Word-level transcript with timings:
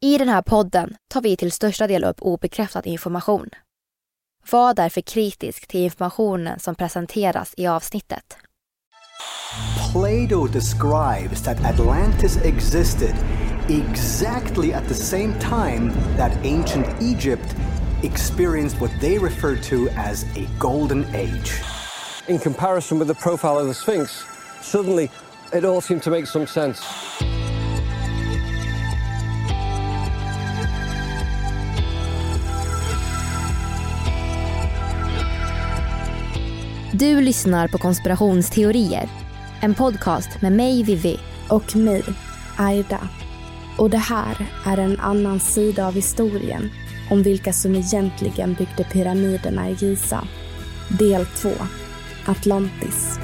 I 0.00 0.18
den 0.18 0.28
här 0.28 0.42
podden 0.42 0.96
tar 1.08 1.20
vi 1.20 1.36
till 1.36 1.52
största 1.52 1.86
del 1.86 2.04
upp 2.04 2.16
obekräftad 2.20 2.82
information. 2.84 3.50
Var 4.50 4.74
därför 4.74 5.00
kritisk 5.00 5.66
till 5.66 5.80
informationen 5.80 6.60
som 6.60 6.74
presenteras 6.74 7.54
i 7.56 7.66
avsnittet. 7.66 8.36
Plato 9.92 10.46
describes 10.46 11.42
that 11.42 11.64
Atlantis 11.64 12.36
existed 12.36 13.14
exactly 13.68 14.72
at 14.72 14.88
the 14.88 14.94
same 14.94 15.34
time 15.40 15.92
that 16.16 16.32
ancient 16.44 16.86
Egypt 17.02 17.56
experienced 18.02 18.80
what 18.80 18.90
they 19.00 19.18
refer 19.18 19.56
to 19.56 19.88
as 19.96 20.24
a 20.24 20.48
golden 20.58 21.04
age. 21.14 21.62
In 22.26 22.38
comparison 22.38 22.98
with 22.98 23.08
the 23.08 23.22
profile 23.22 23.58
of 23.58 23.66
the 23.66 23.74
Sphinx, 23.74 24.24
suddenly 24.62 25.10
it 25.52 25.64
all 25.64 25.80
seemed 25.80 26.02
to 26.02 26.10
make 26.10 26.26
some 26.26 26.46
sense. 26.46 26.82
Du 36.92 37.20
lyssnar 37.20 37.68
på 37.68 37.78
konspirationsteorier. 37.78 39.08
En 39.60 39.74
podcast 39.74 40.42
med 40.42 40.52
mig, 40.52 40.82
Vivi. 40.82 41.20
Och 41.48 41.76
mig, 41.76 42.02
Aida. 42.58 43.08
Och 43.78 43.90
det 43.90 43.98
här 43.98 44.46
är 44.66 44.78
en 44.78 45.00
annan 45.00 45.40
sida 45.40 45.86
av 45.86 45.94
historien 45.94 46.70
om 47.10 47.22
vilka 47.22 47.52
som 47.52 47.74
egentligen 47.74 48.54
byggde 48.54 48.84
pyramiderna 48.84 49.70
i 49.70 49.72
Giza. 49.72 50.24
Del 50.98 51.26
2. 51.26 51.50
Atlantis. 52.26 53.18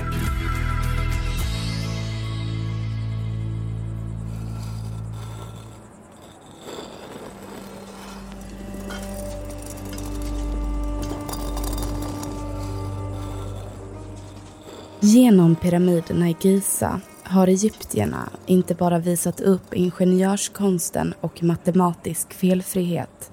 Genom 15.02 15.56
pyramiderna 15.56 16.28
i 16.28 16.36
Giza 16.40 17.00
har 17.22 17.46
egyptierna 17.46 18.28
inte 18.46 18.74
bara 18.74 18.98
visat 18.98 19.40
upp 19.40 19.74
ingenjörskonsten 19.74 21.14
och 21.20 21.42
matematisk 21.42 22.32
felfrihet. 22.32 23.32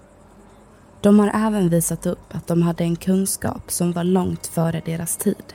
De 1.02 1.20
har 1.20 1.32
även 1.34 1.70
visat 1.70 2.06
upp 2.06 2.36
att 2.36 2.48
de 2.48 2.62
hade 2.62 2.84
en 2.84 2.96
kunskap 2.96 3.72
som 3.72 3.92
var 3.92 4.04
långt 4.04 4.48
före 4.48 4.82
deras 4.86 5.18
tid. 5.18 5.54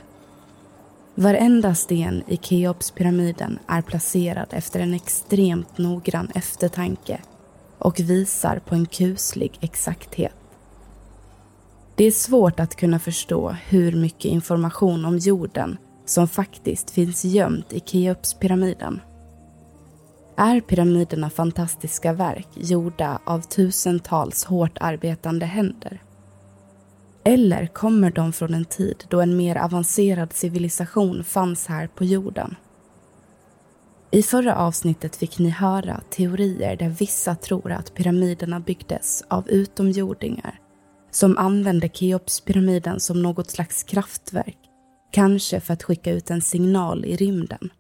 Varenda 1.15 1.75
sten 1.75 2.23
i 2.27 2.37
Keopspyramiden 2.37 3.59
är 3.67 3.83
placerad 3.83 4.49
efter 4.51 4.81
en 4.81 4.95
extremt 4.95 5.79
noggrann 5.79 6.31
eftertanke 6.35 7.21
och 7.79 8.01
visar 8.01 8.59
på 8.59 8.75
en 8.75 8.87
kuslig 8.87 9.59
exakthet. 9.61 10.37
Det 11.95 12.05
är 12.05 12.11
svårt 12.11 12.61
att 12.61 12.77
kunna 12.77 12.99
förstå 12.99 13.57
hur 13.69 13.93
mycket 13.93 14.25
information 14.25 15.05
om 15.05 15.19
jorden 15.19 15.79
som 16.13 16.29
faktiskt 16.29 16.91
finns 16.91 17.25
gömt 17.25 17.73
i 17.73 17.81
Keopspyramiden. 17.81 19.01
Är 20.37 20.61
pyramiderna 20.61 21.31
fantastiska 21.31 22.13
verk 22.13 22.49
gjorda 22.55 23.19
av 23.25 23.41
tusentals 23.41 24.45
hårt 24.45 24.79
arbetande 24.81 25.47
händer? 25.47 26.03
Eller 27.25 27.67
kommer 27.67 28.11
de 28.11 28.33
från 28.33 28.55
en 28.55 28.65
tid 28.65 29.05
då 29.09 29.21
en 29.21 29.37
mer 29.37 29.57
avancerad 29.57 30.33
civilisation 30.33 31.25
fanns 31.25 31.67
här 31.67 31.87
på 31.87 32.05
jorden? 32.05 32.57
I 34.11 34.23
förra 34.23 34.57
avsnittet 34.57 35.17
fick 35.17 35.39
ni 35.39 35.51
höra 35.51 36.01
teorier 36.11 36.77
där 36.77 36.89
vissa 36.89 37.35
tror 37.35 37.73
att 37.73 37.95
pyramiderna 37.95 38.61
byggdes 38.61 39.25
av 39.29 39.49
utomjordingar 39.49 40.59
som 41.11 41.39
använde 41.39 41.89
Keopspyramiden 41.89 43.01
som 43.01 43.23
något 43.23 43.51
slags 43.51 43.83
kraftverk 43.83 44.59
Kanske 45.13 45.61
för 45.61 45.73
att 45.73 45.83
skicka 45.83 46.13
ut 46.13 46.31
en 46.31 46.43
signal 46.43 47.05
i 47.05 47.17
rymden. 47.17 47.71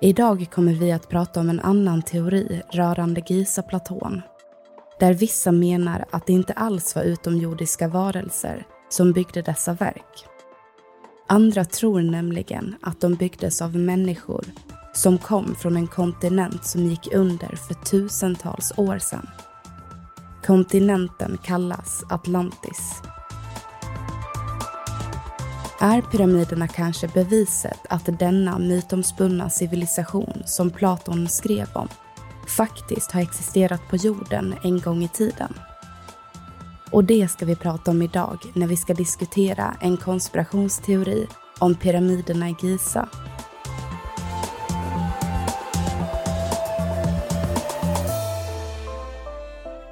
Idag 0.00 0.48
kommer 0.52 0.72
vi 0.72 0.92
att 0.92 1.08
prata 1.08 1.40
om 1.40 1.50
en 1.50 1.60
annan 1.60 2.02
teori 2.02 2.62
rörande 2.70 3.22
Giza-platån. 3.26 4.22
Där 5.00 5.14
vissa 5.14 5.52
menar 5.52 6.04
att 6.10 6.26
det 6.26 6.32
inte 6.32 6.52
alls 6.52 6.94
var 6.94 7.02
utomjordiska 7.02 7.88
varelser 7.88 8.66
som 8.88 9.12
byggde 9.12 9.42
dessa 9.42 9.74
verk. 9.74 10.26
Andra 11.28 11.64
tror 11.64 12.00
nämligen 12.00 12.74
att 12.82 13.00
de 13.00 13.14
byggdes 13.14 13.62
av 13.62 13.76
människor 13.76 14.44
som 14.92 15.18
kom 15.18 15.54
från 15.54 15.76
en 15.76 15.86
kontinent 15.86 16.64
som 16.64 16.86
gick 16.86 17.14
under 17.14 17.56
för 17.56 17.74
tusentals 17.74 18.72
år 18.76 18.98
sedan. 18.98 19.26
Kontinenten 20.46 21.38
kallas 21.44 22.04
Atlantis. 22.10 23.02
Är 25.84 26.02
pyramiderna 26.02 26.68
kanske 26.68 27.08
beviset 27.08 27.80
att 27.88 28.18
denna 28.18 28.58
mytomspunna 28.58 29.50
civilisation 29.50 30.42
som 30.44 30.70
Platon 30.70 31.28
skrev 31.28 31.66
om 31.72 31.88
faktiskt 32.48 33.12
har 33.12 33.20
existerat 33.20 33.80
på 33.90 33.96
jorden 33.96 34.54
en 34.62 34.80
gång 34.80 35.04
i 35.04 35.08
tiden? 35.08 35.54
Och 36.90 37.04
det 37.04 37.28
ska 37.30 37.46
vi 37.46 37.56
prata 37.56 37.90
om 37.90 38.02
idag 38.02 38.38
när 38.54 38.66
vi 38.66 38.76
ska 38.76 38.94
diskutera 38.94 39.76
en 39.80 39.96
konspirationsteori 39.96 41.26
om 41.58 41.74
pyramiderna 41.74 42.48
i 42.48 42.56
Giza. 42.60 43.08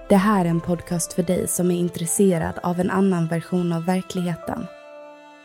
Det 0.08 0.16
här 0.16 0.44
är 0.44 0.48
en 0.48 0.60
podcast 0.60 1.12
för 1.12 1.22
dig 1.22 1.48
som 1.48 1.70
är 1.70 1.76
intresserad 1.76 2.58
av 2.62 2.80
en 2.80 2.90
annan 2.90 3.26
version 3.26 3.72
av 3.72 3.84
verkligheten 3.84 4.66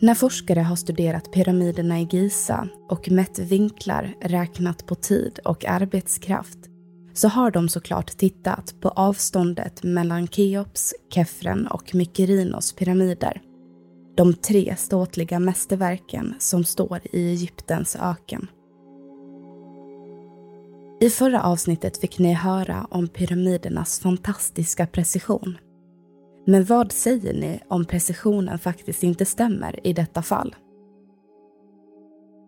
När 0.00 0.14
forskare 0.14 0.60
har 0.60 0.76
studerat 0.76 1.32
pyramiderna 1.32 2.00
i 2.00 2.08
Giza 2.10 2.68
och 2.88 3.10
mätt 3.10 3.38
vinklar, 3.38 4.14
räknat 4.20 4.86
på 4.86 4.94
tid 4.94 5.38
och 5.44 5.64
arbetskraft 5.64 6.58
så 7.14 7.28
har 7.28 7.50
de 7.50 7.68
såklart 7.68 8.18
tittat 8.18 8.74
på 8.80 8.88
avståndet 8.88 9.82
mellan 9.82 10.28
Keops, 10.28 10.94
Kefren 11.14 11.66
och 11.66 11.94
Mykerinos 11.94 12.72
pyramider. 12.72 13.42
De 14.16 14.34
tre 14.34 14.74
ståtliga 14.76 15.38
mästerverken 15.38 16.34
som 16.38 16.64
står 16.64 17.00
i 17.12 17.30
Egyptens 17.30 17.96
öken. 17.96 18.46
I 21.00 21.10
förra 21.10 21.42
avsnittet 21.42 22.00
fick 22.00 22.18
ni 22.18 22.32
höra 22.32 22.86
om 22.90 23.08
pyramidernas 23.08 24.00
fantastiska 24.00 24.86
precision 24.86 25.58
men 26.48 26.64
vad 26.64 26.92
säger 26.92 27.34
ni 27.34 27.60
om 27.68 27.84
precisionen 27.84 28.58
faktiskt 28.58 29.02
inte 29.02 29.24
stämmer 29.24 29.86
i 29.86 29.92
detta 29.92 30.22
fall? 30.22 30.56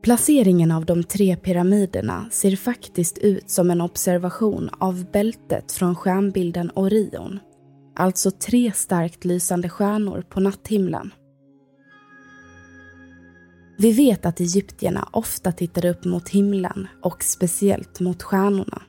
Placeringen 0.02 0.72
av 0.72 0.84
de 0.84 1.04
tre 1.04 1.36
pyramiderna 1.36 2.26
ser 2.30 2.56
faktiskt 2.56 3.18
ut 3.18 3.50
som 3.50 3.70
en 3.70 3.80
observation 3.80 4.70
av 4.78 5.10
bältet 5.12 5.72
från 5.72 5.94
stjärnbilden 5.94 6.70
Orion. 6.74 7.38
Alltså 7.96 8.30
tre 8.30 8.72
starkt 8.72 9.24
lysande 9.24 9.68
stjärnor 9.68 10.24
på 10.28 10.40
natthimlen. 10.40 11.10
Vi 13.78 13.92
vet 13.92 14.26
att 14.26 14.40
egyptierna 14.40 15.08
ofta 15.12 15.52
tittade 15.52 15.90
upp 15.90 16.04
mot 16.04 16.28
himlen 16.28 16.88
och 17.02 17.24
speciellt 17.24 18.00
mot 18.00 18.22
stjärnorna. 18.22 18.82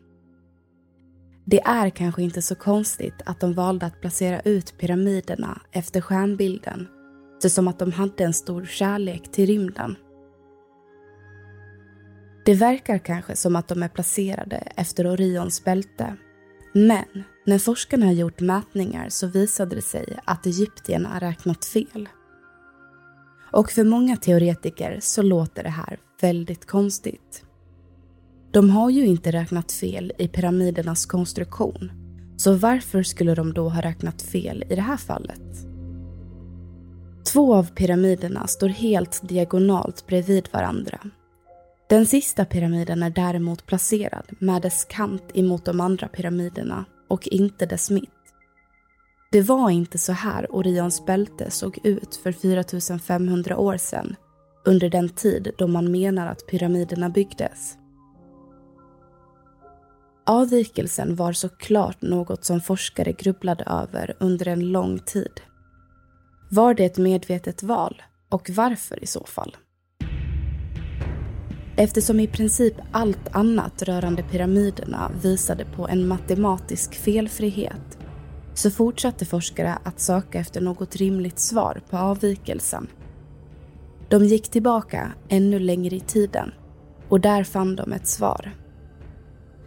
Det 1.45 1.61
är 1.61 1.89
kanske 1.89 2.23
inte 2.23 2.41
så 2.41 2.55
konstigt 2.55 3.21
att 3.25 3.39
de 3.39 3.53
valde 3.53 3.85
att 3.85 4.01
placera 4.01 4.39
ut 4.39 4.77
pyramiderna 4.77 5.61
efter 5.71 6.01
stjärnbilden 6.01 6.87
som 7.49 7.67
att 7.67 7.79
de 7.79 7.91
hade 7.91 8.23
en 8.23 8.33
stor 8.33 8.65
kärlek 8.65 9.31
till 9.31 9.47
rymden. 9.47 9.95
Det 12.45 12.53
verkar 12.53 12.97
kanske 12.97 13.35
som 13.35 13.55
att 13.55 13.67
de 13.67 13.83
är 13.83 13.87
placerade 13.87 14.55
efter 14.75 15.07
Orions 15.07 15.63
bälte. 15.63 16.15
Men 16.73 17.23
när 17.45 17.59
forskarna 17.59 18.05
har 18.05 18.13
gjort 18.13 18.39
mätningar 18.39 19.09
så 19.09 19.27
visade 19.27 19.75
det 19.75 19.81
sig 19.81 20.19
att 20.25 20.45
egyptierna 20.45 21.19
räknat 21.19 21.65
fel. 21.65 22.09
Och 23.51 23.71
för 23.71 23.83
många 23.83 24.17
teoretiker 24.17 24.97
så 25.01 25.21
låter 25.21 25.63
det 25.63 25.69
här 25.69 25.99
väldigt 26.21 26.65
konstigt. 26.65 27.45
De 28.51 28.69
har 28.69 28.89
ju 28.89 29.05
inte 29.05 29.31
räknat 29.31 29.71
fel 29.71 30.13
i 30.17 30.27
pyramidernas 30.27 31.05
konstruktion. 31.05 31.91
Så 32.37 32.53
varför 32.53 33.03
skulle 33.03 33.35
de 33.35 33.53
då 33.53 33.69
ha 33.69 33.81
räknat 33.81 34.21
fel 34.21 34.63
i 34.69 34.75
det 34.75 34.81
här 34.81 34.97
fallet? 34.97 35.41
Två 37.33 37.55
av 37.55 37.71
pyramiderna 37.75 38.47
står 38.47 38.69
helt 38.69 39.29
diagonalt 39.29 40.07
bredvid 40.07 40.49
varandra. 40.53 40.99
Den 41.89 42.05
sista 42.05 42.45
pyramiden 42.45 43.03
är 43.03 43.09
däremot 43.09 43.65
placerad 43.65 44.25
med 44.39 44.61
dess 44.61 44.85
kant 44.85 45.23
emot 45.33 45.65
de 45.65 45.81
andra 45.81 46.07
pyramiderna 46.07 46.85
och 47.09 47.27
inte 47.27 47.65
dess 47.65 47.89
mitt. 47.89 48.09
Det 49.31 49.41
var 49.41 49.69
inte 49.69 49.97
så 49.97 50.11
här 50.11 50.55
Orions 50.55 51.05
bälte 51.05 51.51
såg 51.51 51.79
ut 51.83 52.15
för 52.15 52.31
4500 52.31 53.57
år 53.57 53.77
sedan 53.77 54.15
under 54.65 54.89
den 54.89 55.09
tid 55.09 55.51
då 55.57 55.67
man 55.67 55.91
menar 55.91 56.27
att 56.27 56.47
pyramiderna 56.47 57.09
byggdes. 57.09 57.77
Avvikelsen 60.31 61.15
var 61.15 61.33
såklart 61.33 62.01
något 62.01 62.45
som 62.45 62.61
forskare 62.61 63.11
grubblade 63.11 63.63
över 63.63 64.15
under 64.19 64.47
en 64.47 64.71
lång 64.71 64.99
tid. 64.99 65.41
Var 66.51 66.73
det 66.73 66.85
ett 66.85 66.97
medvetet 66.97 67.63
val? 67.63 68.01
Och 68.29 68.49
varför 68.49 69.03
i 69.03 69.07
så 69.07 69.25
fall? 69.25 69.57
Eftersom 71.75 72.19
i 72.19 72.27
princip 72.27 72.73
allt 72.91 73.35
annat 73.35 73.81
rörande 73.81 74.23
pyramiderna 74.23 75.11
visade 75.21 75.65
på 75.65 75.87
en 75.87 76.07
matematisk 76.07 76.95
felfrihet 76.95 77.97
så 78.53 78.71
fortsatte 78.71 79.25
forskare 79.25 79.77
att 79.83 79.99
söka 79.99 80.39
efter 80.39 80.61
något 80.61 80.95
rimligt 80.95 81.39
svar 81.39 81.81
på 81.89 81.97
avvikelsen. 81.97 82.87
De 84.09 84.25
gick 84.25 84.49
tillbaka 84.49 85.11
ännu 85.29 85.59
längre 85.59 85.95
i 85.95 85.99
tiden 85.99 86.51
och 87.09 87.19
där 87.19 87.43
fann 87.43 87.75
de 87.75 87.93
ett 87.93 88.07
svar. 88.07 88.60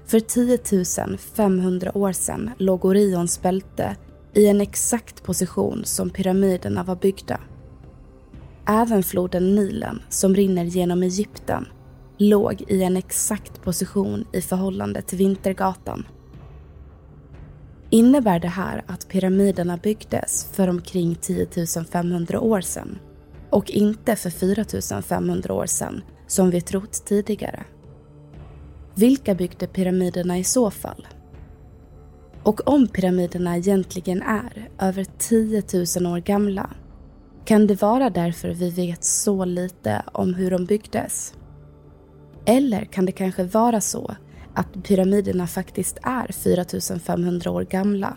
För 0.06 0.21
10 0.21 1.17
500 1.19 1.99
år 1.99 2.12
sedan 2.12 2.51
låg 2.59 2.85
Orions 2.85 3.43
bälte 3.43 3.97
i 4.35 4.47
en 4.47 4.61
exakt 4.61 5.23
position 5.23 5.85
som 5.85 6.11
pyramiderna 6.11 6.83
var 6.83 6.97
byggda. 6.97 7.41
Även 8.67 9.03
floden 9.03 9.55
Nilen, 9.55 10.03
som 10.09 10.35
rinner 10.35 10.65
genom 10.65 11.03
Egypten, 11.03 11.67
låg 12.19 12.65
i 12.69 12.83
en 12.83 12.97
exakt 12.97 13.62
position 13.62 14.25
i 14.33 14.41
förhållande 14.41 15.03
till 15.03 15.19
Vintergatan. 15.19 16.07
Innebär 17.91 18.41
det 18.41 18.49
här 18.49 18.85
att 18.87 19.09
pyramiderna 19.09 19.77
byggdes 19.77 20.49
för 20.53 20.69
omkring 20.69 21.15
10 21.15 21.47
500 21.93 22.41
år 22.41 22.61
sedan 22.61 22.99
och 23.50 23.71
inte 23.71 24.17
för 24.17 24.31
4 24.31 25.03
500 25.03 25.55
år 25.55 25.67
sedan 25.67 26.03
som 26.27 26.50
vi 26.50 26.61
trott 26.61 27.05
tidigare? 27.07 27.65
Vilka 28.96 29.35
byggde 29.35 29.67
pyramiderna 29.67 30.38
i 30.38 30.44
så 30.44 30.70
fall? 30.70 31.06
Och 32.43 32.69
om 32.69 32.88
pyramiderna 32.88 33.56
egentligen 33.56 34.23
är 34.23 34.69
över 34.79 35.06
10 35.19 35.62
000 36.00 36.12
år 36.12 36.19
gamla, 36.19 36.70
kan 37.44 37.67
det 37.67 37.82
vara 37.82 38.11
därför 38.11 38.49
vi 38.49 38.70
vet 38.70 39.05
så 39.05 39.44
lite 39.44 40.02
om 40.12 40.35
hur 40.35 40.50
de 40.50 40.64
byggdes? 40.64 41.35
Eller 42.44 42.85
kan 42.85 43.06
det 43.06 43.12
kanske 43.12 43.44
vara 43.44 43.81
så 43.81 44.14
att 44.55 44.85
pyramiderna 44.85 45.47
faktiskt 45.47 45.99
är 46.02 46.32
4 46.32 46.99
500 46.99 47.50
år 47.50 47.62
gamla, 47.62 48.17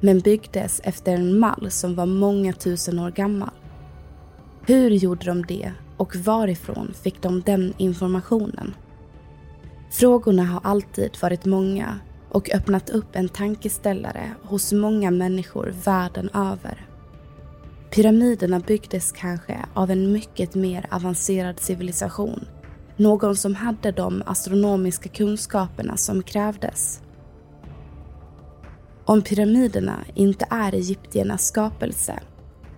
men 0.00 0.20
byggdes 0.20 0.80
efter 0.84 1.14
en 1.14 1.38
mall 1.38 1.70
som 1.70 1.94
var 1.94 2.06
många 2.06 2.52
tusen 2.52 2.98
år 2.98 3.10
gammal? 3.10 3.50
Hur 4.66 4.90
gjorde 4.90 5.26
de 5.26 5.42
det 5.42 5.72
och 5.96 6.16
varifrån 6.16 6.94
fick 7.02 7.22
de 7.22 7.40
den 7.40 7.74
informationen? 7.78 8.74
Frågorna 9.94 10.44
har 10.44 10.60
alltid 10.64 11.10
varit 11.22 11.44
många 11.44 11.98
och 12.30 12.54
öppnat 12.54 12.90
upp 12.90 13.16
en 13.16 13.28
tankeställare 13.28 14.34
hos 14.42 14.72
många 14.72 15.10
människor 15.10 15.74
världen 15.84 16.30
över. 16.34 16.86
Pyramiderna 17.90 18.60
byggdes 18.60 19.12
kanske 19.12 19.58
av 19.74 19.90
en 19.90 20.12
mycket 20.12 20.54
mer 20.54 20.86
avancerad 20.90 21.60
civilisation. 21.60 22.44
Någon 22.96 23.36
som 23.36 23.54
hade 23.54 23.92
de 23.92 24.22
astronomiska 24.26 25.08
kunskaperna 25.08 25.96
som 25.96 26.22
krävdes. 26.22 27.02
Om 29.04 29.22
pyramiderna 29.22 30.04
inte 30.14 30.46
är 30.50 30.74
egyptiernas 30.74 31.46
skapelse, 31.46 32.20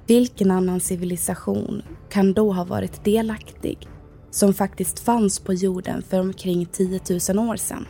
vilken 0.07 0.51
annan 0.51 0.81
civilisation 0.81 1.83
kan 2.09 2.33
då 2.33 2.53
ha 2.53 2.65
varit 2.65 3.05
delaktig 3.05 3.89
som 4.37 4.55
faktiskt 4.55 4.99
fanns 4.99 5.39
på 5.39 5.55
jorden 5.55 6.03
för 6.03 6.21
omkring 6.21 6.67
10 6.67 7.01
000 7.35 7.49
år 7.49 7.57
sedan? 7.57 7.87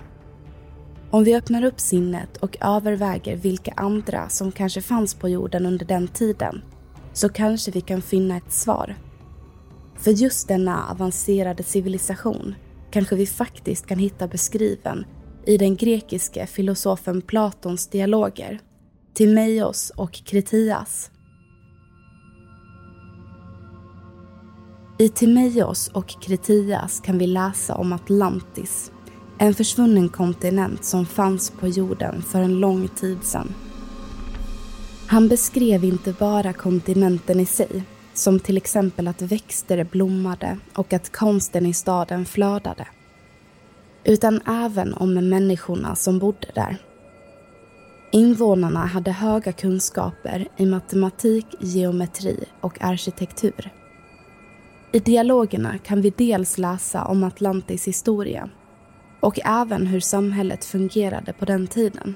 Om 1.10 1.24
vi 1.24 1.36
öppnar 1.36 1.64
upp 1.64 1.80
sinnet 1.80 2.36
och 2.36 2.56
överväger 2.60 3.36
vilka 3.36 3.72
andra 3.76 4.28
som 4.28 4.52
kanske 4.52 4.82
fanns 4.82 5.14
på 5.14 5.28
jorden 5.28 5.66
under 5.66 5.86
den 5.86 6.08
tiden 6.08 6.62
så 7.12 7.28
kanske 7.28 7.70
vi 7.70 7.80
kan 7.80 8.02
finna 8.02 8.36
ett 8.36 8.52
svar. 8.52 8.94
För 9.98 10.10
just 10.10 10.48
denna 10.48 10.90
avancerade 10.90 11.62
civilisation 11.62 12.54
kanske 12.90 13.16
vi 13.16 13.26
faktiskt 13.26 13.86
kan 13.86 13.98
hitta 13.98 14.28
beskriven 14.28 15.04
i 15.46 15.56
den 15.56 15.76
grekiske 15.76 16.46
filosofen 16.46 17.22
Platons 17.22 17.86
dialoger, 17.86 18.60
Timeios 19.14 19.90
och 19.90 20.12
Kritias. 20.12 21.10
I 24.98 25.08
Timeios 25.08 25.88
och 25.88 26.08
Kritias 26.08 27.00
kan 27.00 27.18
vi 27.18 27.26
läsa 27.26 27.74
om 27.74 27.92
Atlantis 27.92 28.92
en 29.38 29.54
försvunnen 29.54 30.08
kontinent 30.08 30.84
som 30.84 31.06
fanns 31.06 31.50
på 31.50 31.68
jorden 31.68 32.22
för 32.22 32.40
en 32.40 32.60
lång 32.60 32.88
tid 32.88 33.18
sedan. 33.22 33.54
Han 35.06 35.28
beskrev 35.28 35.84
inte 35.84 36.12
bara 36.12 36.52
kontinenten 36.52 37.40
i 37.40 37.46
sig, 37.46 37.82
som 38.14 38.40
till 38.40 38.56
exempel 38.56 39.08
att 39.08 39.22
växter 39.22 39.84
blommade 39.84 40.58
och 40.74 40.92
att 40.92 41.12
konsten 41.12 41.66
i 41.66 41.74
staden 41.74 42.24
flödade. 42.24 42.86
Utan 44.04 44.40
även 44.46 44.94
om 44.94 45.14
människorna 45.14 45.96
som 45.96 46.18
bodde 46.18 46.48
där. 46.54 46.76
Invånarna 48.12 48.86
hade 48.86 49.12
höga 49.12 49.52
kunskaper 49.52 50.48
i 50.56 50.66
matematik, 50.66 51.46
geometri 51.60 52.44
och 52.60 52.82
arkitektur. 52.82 53.72
I 54.92 54.98
dialogerna 54.98 55.78
kan 55.78 56.00
vi 56.00 56.10
dels 56.10 56.58
läsa 56.58 57.04
om 57.04 57.24
Atlantis 57.24 57.88
historia 57.88 58.48
och 59.20 59.38
även 59.44 59.86
hur 59.86 60.00
samhället 60.00 60.64
fungerade 60.64 61.32
på 61.32 61.44
den 61.44 61.66
tiden. 61.66 62.14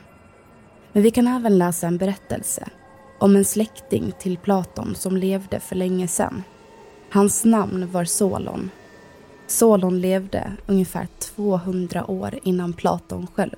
Men 0.93 1.03
vi 1.03 1.11
kan 1.11 1.27
även 1.27 1.59
läsa 1.59 1.87
en 1.87 1.99
berättelse 1.99 2.69
om 3.19 3.37
en 3.37 3.45
släkting 3.45 4.13
till 4.19 4.39
Platon 4.39 4.95
som 4.95 5.17
levde 5.17 5.61
för 5.61 5.77
länge 5.77 6.09
sedan. 6.09 6.43
Hans 7.11 7.45
namn 7.45 7.91
var 7.93 8.05
Solon. 8.05 8.71
Solon 9.47 10.01
levde 10.01 10.53
ungefär 10.67 11.09
200 11.19 12.11
år 12.11 12.39
innan 12.43 12.73
Platon 12.73 13.27
själv. 13.35 13.57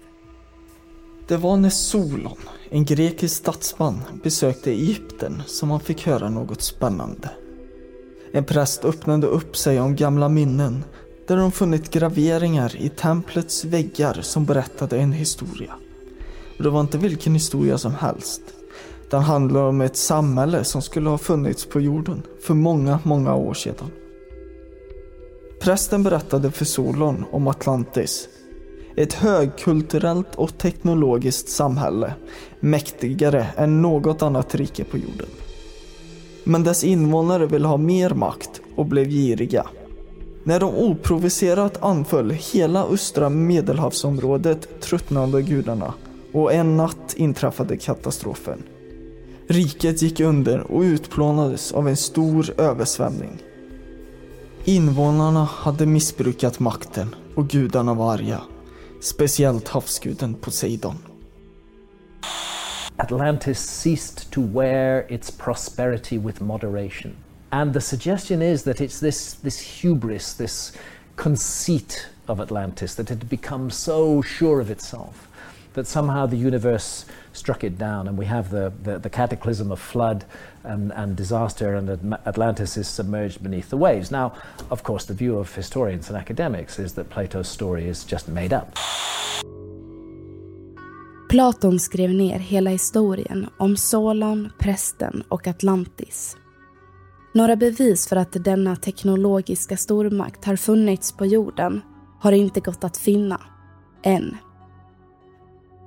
Det 1.29 1.37
var 1.37 1.57
när 1.57 1.71
Solon, 1.71 2.39
en 2.71 2.85
grekisk 2.85 3.37
statsman, 3.37 4.01
besökte 4.23 4.71
Egypten 4.71 5.43
som 5.47 5.71
han 5.71 5.81
fick 5.81 6.07
höra 6.07 6.29
något 6.29 6.63
spännande. 6.63 7.31
En 8.33 8.45
präst 8.45 8.85
öppnade 8.85 9.27
upp 9.27 9.57
sig 9.57 9.81
om 9.81 9.97
gamla 9.97 10.29
minnen 10.29 10.85
där 11.29 11.37
de 11.37 11.53
funnit 11.53 11.91
graveringar 11.91 12.77
i 12.77 12.89
templets 12.89 13.65
väggar 13.65 14.19
som 14.23 14.45
berättade 14.45 14.99
en 14.99 15.13
historia. 15.13 15.75
Och 16.59 16.63
det 16.63 16.71
var 16.71 16.81
inte 16.81 16.99
vilken 16.99 17.35
historia 17.35 17.79
som 17.79 17.95
helst. 17.95 18.43
Den 19.11 19.23
handlar 19.23 19.63
om 19.63 19.81
ett 19.81 19.97
samhälle 19.97 20.65
som 20.65 20.83
skulle 20.83 21.09
ha 21.09 21.19
funnits 21.19 21.67
på 21.67 21.81
jorden 21.81 22.23
för 22.41 22.55
många, 22.55 22.99
många 23.03 23.35
år 23.35 23.55
sedan. 23.55 23.91
Prästen 25.61 26.03
berättade 26.03 26.51
för 26.51 26.65
Solon 26.65 27.25
om 27.31 27.49
Atlantis. 27.49 28.29
Ett 28.97 29.13
högkulturellt 29.13 30.35
och 30.35 30.59
teknologiskt 30.59 31.49
samhälle, 31.49 32.15
mäktigare 32.61 33.47
än 33.57 33.83
något 33.83 34.23
annat 34.23 34.55
rike 34.55 34.85
på 34.85 34.99
jorden. 34.99 35.29
Men 36.45 36.65
dess 36.65 36.85
invånare 36.85 37.47
ville 37.47 37.69
ha 37.69 37.77
mer 37.77 38.11
makt 38.11 38.61
och 38.77 38.87
blev 38.87 39.09
giriga. 39.09 39.67
När 40.45 40.61
de 40.61 40.75
oprovocerat 40.75 41.83
anföll 41.83 42.31
hela 42.31 42.85
östra 42.85 43.29
medelhavsområdet 43.29 44.81
tröttnade 44.81 45.43
gudarna 45.43 45.95
och 46.33 46.53
en 46.53 46.77
natt 46.77 47.15
inträffade 47.17 47.77
katastrofen. 47.77 48.63
Riket 49.47 50.03
gick 50.03 50.21
under 50.21 50.61
och 50.61 50.81
utplånades 50.81 51.73
av 51.73 51.89
en 51.89 51.97
stor 51.97 52.61
översvämning. 52.61 53.43
Invånarna 54.65 55.45
hade 55.45 55.87
missbrukat 55.87 56.61
makten 56.61 57.15
och 57.35 57.49
gudarna 57.49 57.95
var 57.95 58.15
arga. 58.15 58.41
Speciellt 59.01 59.69
havsguden 59.69 60.35
Poseidon. 60.35 60.97
Atlantis 63.03 63.59
ceased 63.59 64.31
to 64.31 64.41
wear 64.41 65.07
its 65.09 65.29
prosperity 65.29 66.19
with 66.19 66.41
moderation. 66.41 67.17
And 67.51 67.73
the 67.73 67.81
suggestion 67.81 68.41
is 68.41 68.63
that 68.63 68.81
it's 68.81 69.01
this, 69.01 69.35
this 69.35 69.59
hubris, 69.59 70.35
this 70.35 70.71
conceit 71.17 72.07
of 72.29 72.41
Atlantis, 72.41 72.95
that 72.95 73.11
it 73.11 73.19
had 73.19 73.29
become 73.29 73.71
so 73.71 74.23
sure 74.23 74.61
of 74.61 74.71
itself 74.71 75.29
that 75.75 75.87
somehow 75.87 76.27
the 76.27 76.37
universe 76.37 77.05
struck 77.33 77.65
it 77.65 77.77
down, 77.77 78.07
and 78.07 78.17
we 78.17 78.27
have 78.27 78.51
the, 78.51 78.73
the, 78.83 78.99
the 78.99 79.11
cataclysm 79.11 79.73
of 79.73 79.81
flood 79.81 80.25
and, 80.63 80.93
and 80.93 81.17
disaster, 81.17 81.75
and 81.75 82.15
Atlantis 82.27 82.77
is 82.77 82.87
submerged 82.87 83.43
beneath 83.43 83.71
the 83.71 83.77
waves. 83.77 84.11
Now, 84.11 84.35
of 84.71 84.83
course, 84.85 85.07
the 85.07 85.15
view 85.15 85.39
of 85.39 85.53
historians 85.53 86.09
and 86.09 86.17
academics 86.17 86.79
is 86.79 86.93
that 86.93 87.11
Plato's 87.11 87.49
story 87.49 87.89
is 87.89 88.05
just 88.05 88.29
made 88.29 88.53
up. 88.53 88.79
Platon 91.33 91.79
skrev 91.79 92.11
ner 92.11 92.39
hela 92.39 92.71
historien 92.71 93.47
om 93.59 93.77
Solon, 93.77 94.53
prästen 94.59 95.23
och 95.29 95.47
Atlantis. 95.47 96.37
Några 97.35 97.57
bevis 97.57 98.09
för 98.09 98.17
att 98.17 98.45
denna 98.45 98.77
teknologiska 98.77 99.77
stormakt 99.77 100.45
har 100.45 100.57
funnits 100.57 101.13
på 101.13 101.27
jorden 101.27 101.81
har 102.21 102.33
inte 102.33 102.61
gått 102.61 102.85
att 102.85 102.97
finna, 102.97 103.41
än. 104.03 104.37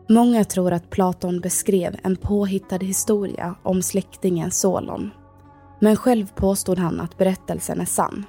Många 0.10 0.44
tror 0.44 0.74
att 0.74 0.90
Platon 0.90 1.40
beskrev 1.40 1.96
en 2.04 2.16
påhittad 2.16 2.80
historia 2.80 3.56
om 3.64 3.82
släktingen 3.82 4.52
Solon. 4.52 5.12
Men 5.80 5.96
själv 5.96 6.26
påstod 6.36 6.78
han 6.78 7.00
att 7.00 7.18
berättelsen 7.18 7.82
är 7.82 7.86
sann. 7.86 8.26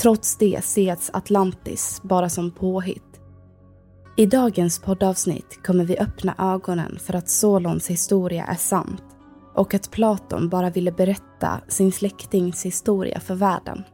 Trots 0.00 0.36
det 0.36 0.54
ses 0.54 1.10
Atlantis 1.12 2.00
bara 2.02 2.28
som 2.28 2.50
påhitt. 2.50 3.09
I 4.16 4.26
dagens 4.26 4.78
poddavsnitt 4.78 5.62
kommer 5.62 5.84
vi 5.84 5.98
öppna 5.98 6.34
ögonen 6.38 6.98
för 6.98 7.14
att 7.14 7.28
Solons 7.28 7.90
historia 7.90 8.44
är 8.44 8.54
sant 8.54 9.02
och 9.54 9.74
att 9.74 9.90
Platon 9.90 10.48
bara 10.48 10.70
ville 10.70 10.92
berätta 10.92 11.60
sin 11.68 11.92
släktings 11.92 12.66
historia 12.66 13.20
för 13.20 13.34
världen. 13.34 13.84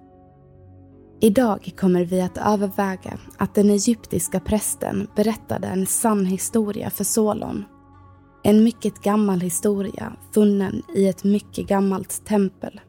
Idag 1.21 1.73
kommer 1.77 2.05
vi 2.05 2.21
att 2.21 2.39
överväga 2.39 3.19
att 3.39 3.55
den 3.55 3.71
egyptiska 3.71 4.41
prästen 4.41 5.09
berättade 5.17 5.67
en 5.67 5.87
sann 5.87 6.27
historia 6.27 6.91
för 6.91 7.05
Solon. 7.05 7.65
En 8.45 8.65
mycket 8.65 9.03
gammal 9.03 9.41
historia 9.41 10.13
funnen 10.35 10.83
i 10.95 11.09
ett 11.09 11.25
mycket 11.25 11.67
gammalt 11.67 12.25
tempel. 12.27 12.81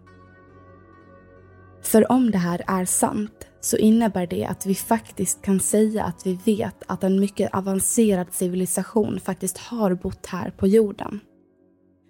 För 1.84 2.12
om 2.12 2.32
det 2.32 2.38
här 2.38 2.62
är 2.68 2.86
sant 2.86 3.48
så 3.68 3.78
innebär 3.78 4.28
det 4.28 4.46
att 4.46 4.66
vi 4.66 4.76
faktiskt 4.76 5.42
kan 5.42 5.60
säga 5.60 6.04
att 6.04 6.26
vi 6.26 6.40
vet 6.46 6.84
att 6.88 7.04
en 7.04 7.20
mycket 7.20 7.54
avancerad 7.54 8.28
civilisation 8.32 9.20
faktiskt 9.20 9.58
har 9.58 9.94
bott 9.94 10.26
här 10.26 10.50
på 10.50 10.68
jorden. 10.68 11.20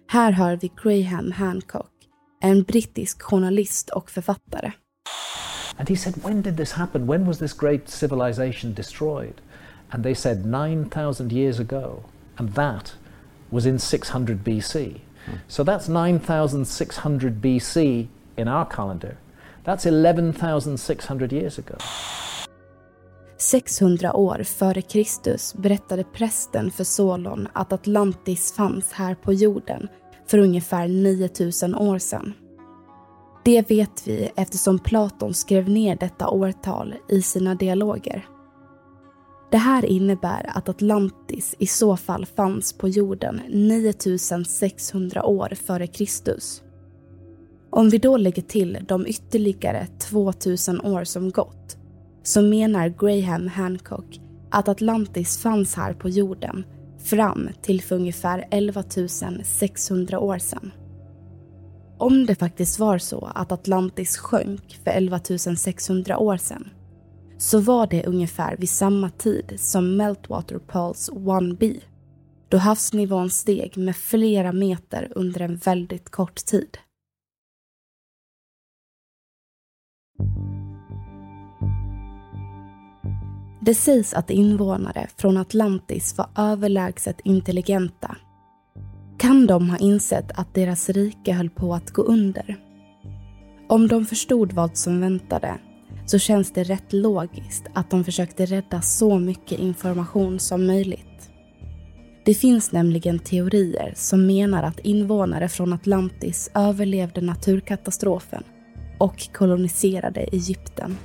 Här 0.08 0.32
hör 0.32 0.56
vi 0.56 0.70
Graham 0.82 1.32
Hancock, 1.32 1.92
en 2.40 2.62
brittisk 2.62 3.22
journalist 3.22 3.90
och 3.90 4.10
författare. 4.10 4.72
And 5.76 5.88
he 5.88 5.96
said, 5.96 6.14
When 6.24 6.42
did 6.42 6.56
this 6.56 6.72
happen? 6.72 7.06
When 7.06 7.26
was 7.26 7.38
this 7.38 7.52
great 7.52 7.88
civilization 7.88 8.74
destroyed? 8.74 9.34
And 9.90 10.02
they 10.02 10.14
said, 10.14 10.46
9,000 10.46 11.32
years 11.32 11.60
ago. 11.60 12.04
And 12.36 12.54
that 12.54 12.96
was 13.50 13.66
in 13.66 13.78
600 13.78 14.44
BC. 14.44 15.00
Hmm. 15.26 15.36
So 15.48 15.64
that's 15.64 15.88
9,600 15.88 17.40
BC 17.40 18.08
in 18.36 18.48
our 18.48 18.66
calendar. 18.66 19.16
That's 19.64 19.86
11,600 19.86 21.32
years 21.32 21.58
ago. 21.58 21.76
600 23.38 24.12
år 24.16 24.42
före 24.42 24.82
Kristus 24.82 25.54
berättade 25.54 26.04
prästen 26.04 26.70
för 26.70 26.84
Solon 26.84 27.48
att 27.52 27.72
Atlantis 27.72 28.52
fanns 28.52 28.92
här 28.92 29.14
på 29.14 29.32
jorden 29.32 29.88
för 30.26 30.38
ungefär 30.38 30.88
9000 30.88 31.74
år 31.74 31.98
sedan. 31.98 32.34
Det 33.44 33.70
vet 33.70 34.08
vi 34.08 34.30
eftersom 34.36 34.78
Platon 34.78 35.34
skrev 35.34 35.68
ner 35.68 35.96
detta 35.96 36.28
årtal 36.28 36.94
i 37.08 37.22
sina 37.22 37.54
dialoger. 37.54 38.26
Det 39.50 39.58
här 39.58 39.84
innebär 39.84 40.50
att 40.54 40.68
Atlantis 40.68 41.54
i 41.58 41.66
så 41.66 41.96
fall 41.96 42.26
fanns 42.26 42.72
på 42.72 42.88
jorden 42.88 43.40
9600 43.48 45.24
år 45.24 45.52
före 45.66 45.86
Kristus. 45.86 46.62
Om 47.70 47.88
vi 47.88 47.98
då 47.98 48.16
lägger 48.16 48.42
till 48.42 48.78
de 48.88 49.06
ytterligare 49.06 49.86
2000 49.86 50.80
år 50.80 51.04
som 51.04 51.30
gått 51.30 51.76
så 52.22 52.42
menar 52.42 52.88
Graham 52.88 53.48
Hancock 53.48 54.20
att 54.50 54.68
Atlantis 54.68 55.38
fanns 55.38 55.74
här 55.74 55.94
på 55.94 56.08
jorden 56.08 56.64
fram 57.04 57.48
till 57.62 57.82
för 57.82 57.96
ungefär 57.96 58.48
11 58.50 58.84
600 59.44 60.18
år 60.18 60.38
sedan. 60.38 60.72
Om 61.98 62.26
det 62.26 62.34
faktiskt 62.34 62.78
var 62.78 62.98
så 62.98 63.30
att 63.34 63.52
Atlantis 63.52 64.16
sjönk 64.16 64.80
för 64.84 64.90
11 64.90 65.20
600 65.56 66.18
år 66.18 66.36
sedan 66.36 66.68
så 67.38 67.60
var 67.60 67.86
det 67.86 68.06
ungefär 68.06 68.56
vid 68.56 68.70
samma 68.70 69.10
tid 69.10 69.54
som 69.56 69.96
Meltwater 69.96 70.58
Pulse 70.58 71.12
1b 71.12 71.80
då 72.48 72.56
havsnivån 72.56 73.30
steg 73.30 73.76
med 73.76 73.96
flera 73.96 74.52
meter 74.52 75.12
under 75.14 75.40
en 75.40 75.56
väldigt 75.56 76.10
kort 76.10 76.36
tid. 76.36 76.78
Det 83.68 83.74
sägs 83.74 84.14
att 84.14 84.30
invånare 84.30 85.06
från 85.16 85.36
Atlantis 85.36 86.18
var 86.18 86.26
överlägset 86.36 87.20
intelligenta 87.24 88.16
kan 89.18 89.46
de 89.46 89.70
ha 89.70 89.78
insett 89.78 90.38
att 90.38 90.54
deras 90.54 90.88
rike 90.88 91.32
höll 91.32 91.50
på 91.50 91.74
att 91.74 91.90
gå 91.90 92.02
under. 92.02 92.56
Om 93.68 93.88
de 93.88 94.06
förstod 94.06 94.52
vad 94.52 94.76
som 94.76 95.00
väntade 95.00 95.58
så 96.06 96.18
känns 96.18 96.52
det 96.52 96.64
rätt 96.64 96.92
logiskt 96.92 97.66
att 97.74 97.90
de 97.90 98.04
försökte 98.04 98.46
rädda 98.46 98.82
så 98.82 99.18
mycket 99.18 99.58
information 99.58 100.40
som 100.40 100.66
möjligt. 100.66 101.30
Det 102.24 102.34
finns 102.34 102.72
nämligen 102.72 103.18
teorier 103.18 103.92
som 103.96 104.26
menar 104.26 104.62
att 104.62 104.78
invånare 104.78 105.48
från 105.48 105.72
Atlantis 105.72 106.50
överlevde 106.54 107.20
naturkatastrofen 107.20 108.42
och 108.98 109.28
koloniserade 109.32 110.20
Egypten. 110.20 110.96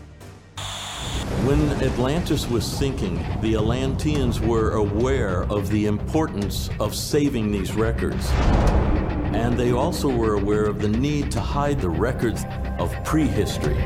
When 1.47 1.69
Atlantis 1.81 2.49
was 2.49 2.63
sinking, 2.63 3.19
the 3.41 3.55
Atlanteans 3.55 4.39
were 4.39 4.71
aware 4.75 5.43
of 5.43 5.69
the 5.69 5.87
importance 5.87 6.69
of 6.79 6.95
saving 6.95 7.51
these 7.51 7.75
records. 7.75 8.31
And 9.33 9.57
they 9.57 9.71
also 9.73 10.07
were 10.07 10.35
aware 10.35 10.69
of 10.69 10.81
the 10.81 10.87
need 10.87 11.31
to 11.31 11.41
hide 11.41 11.81
the 11.81 11.89
records 11.89 12.45
of 12.79 12.95
prehistory. 13.03 13.77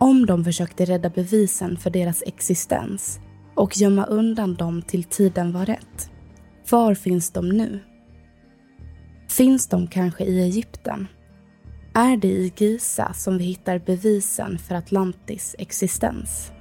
Om 0.00 0.26
de 0.26 0.44
försökte 0.44 0.84
rädda 0.84 1.10
bevisen 1.10 1.76
för 1.76 1.90
deras 1.90 2.22
existens 2.26 3.20
och 3.54 3.76
gömma 3.76 4.04
undan 4.04 4.54
dem 4.54 4.82
till 4.82 5.04
tiden 5.04 5.52
var 5.52 5.66
rätt, 5.66 6.10
var 6.70 6.94
finns 6.94 7.30
de 7.30 7.48
nu? 7.48 7.80
Finns 9.28 9.66
de 9.66 9.86
kanske 9.86 10.24
i 10.24 10.42
Egypten? 10.42 11.08
Är 11.98 12.16
det 12.16 12.28
i 12.28 12.52
Giza 12.56 13.12
som 13.12 13.38
vi 13.38 13.44
hittar 13.44 13.78
bevisen 13.78 14.58
för 14.58 14.74
Atlantis 14.74 15.54
existens. 15.58 16.52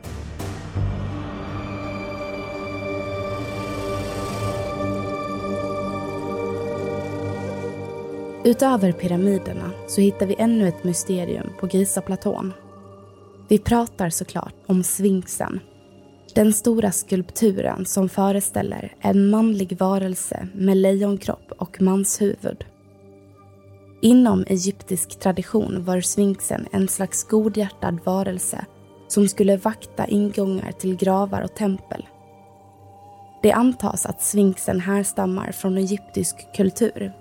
Utöver 8.43 8.91
pyramiderna 8.91 9.71
så 9.87 10.01
hittar 10.01 10.25
vi 10.25 10.35
ännu 10.39 10.67
ett 10.67 10.83
mysterium 10.83 11.49
på 11.59 11.67
Gizaplatån. 11.67 12.53
Vi 13.47 13.59
pratar 13.59 14.09
såklart 14.09 14.55
om 14.65 14.83
Sfinxen. 14.83 15.59
Den 16.35 16.53
stora 16.53 16.91
skulpturen 16.91 17.85
som 17.85 18.09
föreställer 18.09 18.95
en 18.99 19.29
manlig 19.29 19.77
varelse 19.79 20.47
med 20.53 20.77
lejonkropp 20.77 21.51
och 21.57 21.81
manshuvud. 21.81 22.65
Inom 24.01 24.45
egyptisk 24.47 25.19
tradition 25.19 25.83
var 25.85 26.01
sfinxen 26.01 26.67
en 26.71 26.87
slags 26.87 27.23
godhjärtad 27.23 27.99
varelse 28.03 28.65
som 29.07 29.27
skulle 29.27 29.57
vakta 29.57 30.07
ingångar 30.07 30.71
till 30.71 30.95
gravar 30.95 31.41
och 31.41 31.55
tempel. 31.55 32.05
Det 33.43 33.51
antas 33.51 34.05
att 34.05 34.21
sfinxen 34.21 34.79
härstammar 34.79 35.51
från 35.51 35.77
egyptisk 35.77 36.35
kultur. 36.55 37.13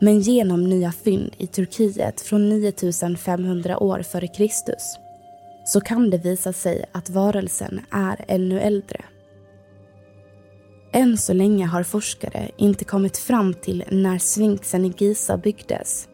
Men 0.00 0.20
genom 0.20 0.64
nya 0.64 0.92
fynd 0.92 1.34
i 1.38 1.46
Turkiet 1.46 2.20
från 2.20 2.48
9500 2.48 3.78
år 3.78 4.02
före 4.02 4.26
Kristus 4.28 4.98
så 5.64 5.80
kan 5.80 6.10
det 6.10 6.18
visa 6.18 6.52
sig 6.52 6.84
att 6.92 7.10
varelsen 7.10 7.80
är 7.90 8.24
ännu 8.28 8.60
äldre. 8.60 9.04
Än 10.92 11.16
så 11.16 11.32
länge 11.32 11.66
har 11.66 11.82
forskare 11.82 12.50
inte 12.56 12.84
kommit 12.84 13.18
fram 13.18 13.54
till 13.54 13.84
när 13.90 14.18
sfinxen 14.18 14.84
i 14.84 14.92
Giza 14.98 15.36
byggdes. 15.36 16.08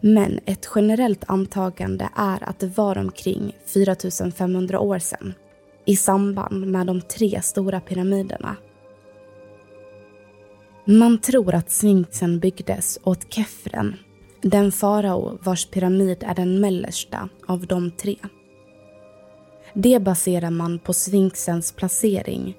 Men 0.00 0.40
ett 0.46 0.68
generellt 0.74 1.24
antagande 1.26 2.08
är 2.16 2.48
att 2.48 2.58
det 2.58 2.76
var 2.76 2.98
omkring 2.98 3.56
4500 3.66 4.80
år 4.80 4.98
sedan 4.98 5.34
i 5.84 5.96
samband 5.96 6.66
med 6.66 6.86
de 6.86 7.00
tre 7.00 7.42
stora 7.42 7.80
pyramiderna. 7.80 8.56
Man 10.84 11.18
tror 11.18 11.54
att 11.54 11.70
sfinxen 11.70 12.38
byggdes 12.38 12.98
åt 13.02 13.34
Kefren, 13.34 13.96
den 14.42 14.72
farao 14.72 15.38
vars 15.42 15.66
pyramid 15.66 16.24
är 16.26 16.34
den 16.34 16.60
mellersta 16.60 17.28
av 17.46 17.66
de 17.66 17.90
tre. 17.90 18.16
Det 19.74 20.02
baserar 20.02 20.50
man 20.50 20.78
på 20.78 20.92
sfinxens 20.92 21.72
placering 21.72 22.56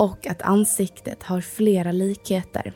och 0.00 0.26
att 0.26 0.42
ansiktet 0.42 1.22
har 1.22 1.40
flera 1.40 1.92
likheter. 1.92 2.72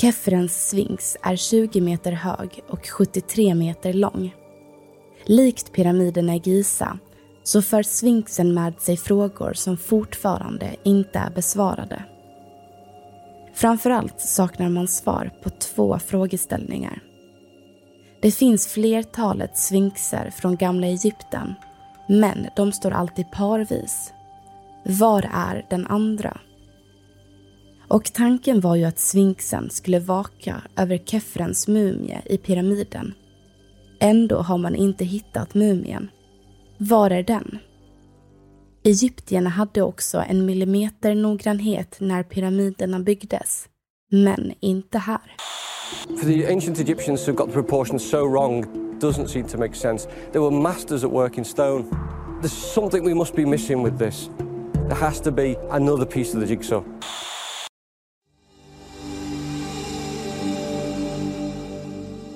Kefrens 0.00 0.68
sfinx 0.68 1.16
är 1.22 1.36
20 1.36 1.80
meter 1.80 2.12
hög 2.12 2.60
och 2.68 2.86
73 2.86 3.54
meter 3.54 3.92
lång. 3.92 4.34
Likt 5.24 5.72
pyramiderna 5.72 6.34
i 6.34 6.40
Giza 6.44 6.98
så 7.42 7.62
för 7.62 7.82
sfinxen 7.82 8.54
med 8.54 8.80
sig 8.80 8.96
frågor 8.96 9.52
som 9.52 9.76
fortfarande 9.76 10.76
inte 10.82 11.18
är 11.18 11.30
besvarade. 11.30 12.04
Framförallt 13.54 14.20
saknar 14.20 14.68
man 14.68 14.88
svar 14.88 15.30
på 15.42 15.50
två 15.50 15.98
frågeställningar. 15.98 17.02
Det 18.20 18.30
finns 18.30 18.66
flertalet 18.66 19.58
sfinxer 19.58 20.30
från 20.30 20.56
gamla 20.56 20.86
Egypten, 20.86 21.54
men 22.08 22.46
de 22.56 22.72
står 22.72 22.90
alltid 22.90 23.30
parvis. 23.30 24.12
Var 24.84 25.28
är 25.32 25.66
den 25.70 25.86
andra? 25.86 26.38
Och 27.88 28.12
tanken 28.12 28.60
var 28.60 28.76
ju 28.76 28.84
att 28.84 28.98
sfinxen 28.98 29.70
skulle 29.70 29.98
vaka 29.98 30.62
över 30.76 30.98
Kefrens 30.98 31.68
mumie 31.68 32.22
i 32.26 32.38
pyramiden. 32.38 33.14
Ändå 34.00 34.36
har 34.36 34.58
man 34.58 34.74
inte 34.74 35.04
hittat 35.04 35.54
mumien. 35.54 36.10
Var 36.78 37.10
är 37.10 37.22
den? 37.22 37.58
Egyptierna 38.84 39.50
hade 39.50 39.82
också 39.82 40.24
en 40.28 40.46
millimeter 40.46 41.14
noggrannhet 41.14 41.96
när 42.00 42.22
pyramiderna 42.22 43.00
byggdes. 43.00 43.68
Men 44.10 44.52
inte 44.60 44.98
här. 44.98 45.36
For 46.08 46.26
the 46.26 46.52
ancient 46.52 46.80
Egyptians 46.80 47.28
who 47.28 47.32
got 47.32 47.46
the 47.46 47.52
proportions 47.52 48.10
so 48.10 48.28
wrong 48.28 48.64
doesn't 49.00 49.28
seem 49.28 49.46
to 49.46 49.58
make 49.58 49.74
sense. 49.74 50.08
They 50.32 50.40
were 50.40 50.50
masters 50.50 51.04
at 51.04 51.10
work 51.10 51.38
in 51.38 51.44
stone. 51.44 51.84
There's 52.40 52.72
something 52.74 53.04
we 53.04 53.14
must 53.14 53.34
be 53.34 53.46
missing 53.46 53.84
with 53.84 53.98
this. 53.98 54.30
There 54.88 55.00
has 55.00 55.20
to 55.20 55.30
be 55.30 55.56
another 55.70 56.04
piece 56.04 56.34
of 56.34 56.40
the 56.40 56.54
jigsaw. 56.54 56.82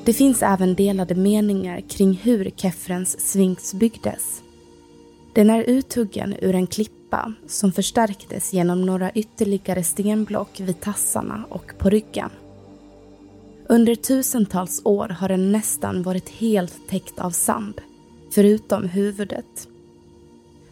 Det 0.04 0.12
finns 0.12 0.42
även 0.42 0.74
delade 0.74 1.14
meningar 1.14 1.80
kring 1.80 2.12
hur 2.12 2.50
Kefrens 2.50 3.20
sfinx 3.20 3.74
byggdes. 3.74 4.42
Den 5.34 5.50
är 5.50 5.62
uthuggen 5.62 6.34
ur 6.42 6.54
en 6.54 6.66
klippa 6.66 7.32
som 7.46 7.72
förstärktes 7.72 8.52
genom 8.52 8.86
några 8.86 9.10
ytterligare 9.10 9.82
stenblock 9.82 10.60
vid 10.60 10.80
tassarna 10.80 11.44
och 11.48 11.72
på 11.78 11.90
ryggen. 11.90 12.30
Under 13.68 13.94
tusentals 13.94 14.80
år 14.84 15.08
har 15.08 15.28
den 15.28 15.52
nästan 15.52 16.02
varit 16.02 16.28
helt 16.28 16.88
täckt 16.88 17.18
av 17.18 17.30
sand, 17.30 17.80
förutom 18.30 18.84
huvudet. 18.88 19.68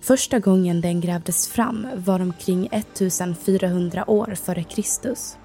Första 0.04 0.38
gången 0.38 0.80
den 0.80 1.00
grävdes 1.00 1.48
fram 1.48 1.86
var 1.96 2.20
omkring 2.20 2.68
1400 2.72 4.10
år 4.10 4.34
före 4.34 4.64
Kristus. 4.64 5.36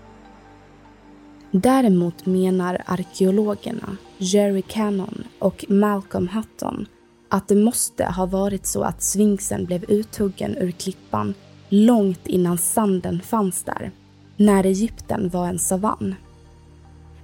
Däremot 1.51 2.25
menar 2.25 2.83
arkeologerna 2.85 3.97
Jerry 4.17 4.61
Cannon 4.61 5.23
och 5.39 5.65
Malcolm 5.69 6.27
Hutton 6.27 6.85
att 7.29 7.47
det 7.47 7.55
måste 7.55 8.05
ha 8.05 8.25
varit 8.25 8.65
så 8.65 8.83
att 8.83 9.03
sfinxen 9.03 9.65
blev 9.65 9.83
uthuggen 9.83 10.57
ur 10.57 10.71
klippan 10.71 11.33
långt 11.69 12.27
innan 12.27 12.57
sanden 12.57 13.21
fanns 13.21 13.63
där, 13.63 13.91
när 14.37 14.63
Egypten 14.63 15.29
var 15.29 15.47
en 15.47 15.59
savann. 15.59 16.15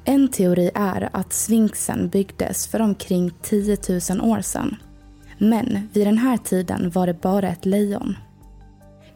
En 0.06 0.27
teori 0.27 0.72
är 0.75 1.10
att 1.13 1.34
sfinxen 1.34 2.10
byggdes 2.10 2.68
för 2.68 2.82
omkring 2.82 3.32
10 3.42 3.77
000 4.10 4.32
år 4.32 4.41
sedan. 4.41 4.76
Men 5.38 5.89
vid 5.93 6.08
den 6.08 6.17
här 6.17 6.38
tiden 6.38 6.89
var 6.89 7.08
det 7.08 7.21
bara 7.21 7.50
ett 7.50 7.65
lejon. 7.65 8.17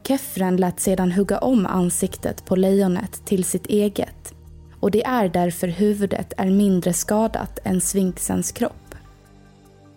Kefren 0.08 0.58
lät 0.58 0.80
sedan 0.80 1.12
hugga 1.12 1.38
om 1.38 1.66
ansiktet 1.66 2.46
på 2.46 2.56
lejonet 2.56 3.26
till 3.26 3.44
sitt 3.44 3.66
eget 3.66 4.34
och 4.80 4.92
det 4.92 5.06
är 5.06 5.30
därför 5.30 5.68
huvudet 5.68 6.34
är 6.38 6.46
mindre 6.46 6.94
skadat 6.94 7.60
än 7.64 7.82
sfinxens 7.82 8.52
kropp. 8.52 8.74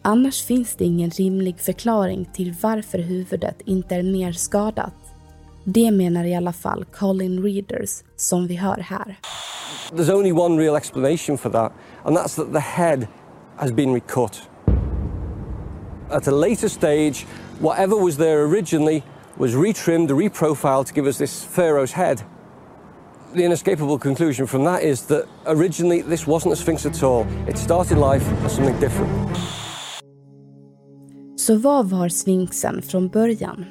Annars 0.03 0.43
finns 0.43 0.75
det 0.75 0.85
ingen 0.85 1.11
rimlig 1.11 1.61
förklaring 1.61 2.29
till 2.33 2.55
varför 2.63 2.99
huvudet 2.99 3.61
inte 3.65 3.95
är 3.95 4.03
mer 4.03 4.33
skadat. 4.33 4.95
Det 5.65 5.91
menar 5.91 6.25
i 6.25 6.35
alla 6.35 6.53
fall 6.53 6.85
Colin 6.85 7.43
Readers, 7.43 7.91
som 8.17 8.47
vi 8.47 8.57
hör 8.57 8.77
här. 8.77 9.19
There's 9.93 10.15
only 10.15 10.33
one 10.33 10.63
real 10.63 10.77
explanation 10.77 11.39
for 11.39 11.51
that, 11.51 11.73
and 12.05 12.17
that's 12.17 12.37
that 12.37 12.53
the 12.53 12.59
head 12.59 13.07
has 13.57 13.73
been 13.73 13.95
recut. 13.95 14.43
At 16.13 16.27
a 16.27 16.31
later 16.31 16.69
stage, 16.69 17.25
whatever 17.59 17.97
was 17.97 18.17
there 18.17 18.43
originally 18.43 19.03
was 19.39 19.55
retrimmed, 19.55 20.11
reprofiled 20.11 20.87
to 20.87 20.93
give 20.93 21.07
us 21.07 21.17
this 21.19 21.45
pharaoh's 21.45 21.93
head. 21.93 22.23
The 23.35 23.45
inescapable 23.45 23.99
conclusion 23.99 24.47
from 24.47 24.65
that 24.65 24.83
is 24.83 25.07
that 25.07 25.25
originally 25.47 26.03
this 26.03 26.27
wasn't 26.27 26.53
a 26.53 26.57
sphinx 26.57 26.87
at 26.87 27.03
all. 27.03 27.27
It 27.49 27.57
started 27.57 27.97
life 27.99 28.45
as 28.45 28.53
something 28.53 28.81
different. 28.81 29.39
Så 31.37 31.57
vad 31.57 31.91
var 31.91 32.09
sfinxen 32.09 32.83
från 32.83 33.09
början? 33.09 33.65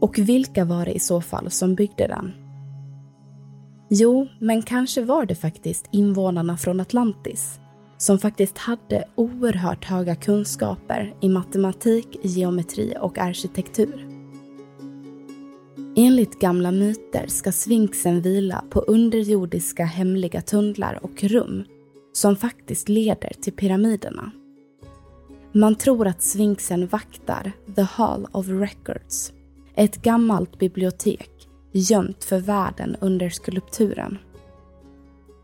Och 0.00 0.18
vilka 0.18 0.64
var 0.64 0.84
det 0.84 0.92
i 0.92 1.00
så 1.00 1.20
fall 1.20 1.50
som 1.50 1.74
byggde 1.74 2.06
den? 2.06 2.32
Jo, 3.90 4.26
men 4.40 4.62
kanske 4.62 5.02
var 5.02 5.26
det 5.26 5.34
faktiskt 5.34 5.88
invånarna 5.92 6.56
från 6.56 6.80
Atlantis 6.80 7.60
som 7.98 8.18
faktiskt 8.18 8.58
hade 8.58 9.04
oerhört 9.14 9.84
höga 9.84 10.16
kunskaper 10.16 11.14
i 11.20 11.28
matematik, 11.28 12.18
geometri 12.22 12.94
och 13.00 13.18
arkitektur. 13.18 14.06
Enligt 15.96 16.40
gamla 16.40 16.70
myter 16.72 17.26
ska 17.26 17.52
sfinxen 17.52 18.20
vila 18.20 18.64
på 18.70 18.80
underjordiska 18.80 19.84
hemliga 19.84 20.40
tunnlar 20.40 20.98
och 21.02 21.24
rum 21.24 21.64
som 22.12 22.36
faktiskt 22.36 22.88
leder 22.88 23.32
till 23.40 23.52
pyramiderna. 23.52 24.30
Man 25.52 25.74
tror 25.74 26.06
att 26.06 26.22
sfinxen 26.22 26.86
vaktar 26.86 27.52
The 27.76 27.82
Hall 27.82 28.26
of 28.32 28.48
Records, 28.48 29.32
ett 29.74 30.02
gammalt 30.02 30.58
bibliotek 30.58 31.30
gömt 31.72 32.24
för 32.24 32.38
världen 32.38 32.96
under 33.00 33.30
skulpturen. 33.30 34.18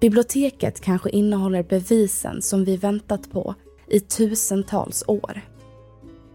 Biblioteket 0.02 0.80
kanske 0.80 1.10
innehåller 1.10 1.62
bevisen 1.62 2.42
som 2.42 2.64
vi 2.64 2.76
väntat 2.76 3.30
på 3.30 3.54
i 3.88 4.00
tusentals 4.00 5.04
år. 5.06 5.40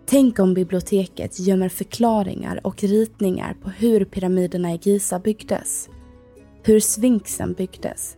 Tänk 0.06 0.40
om 0.40 0.54
biblioteket 0.54 1.40
gömmer 1.40 1.70
förklaringar 1.70 2.60
och 2.64 2.84
ritningar 2.84 3.54
på 3.64 3.70
hur 3.70 4.06
pyramiderna 4.06 4.74
i 4.74 4.80
Giza 4.82 5.20
byggdes. 5.20 5.90
Hur 6.64 6.80
sfinxen 6.80 7.54
byggdes. 7.54 8.18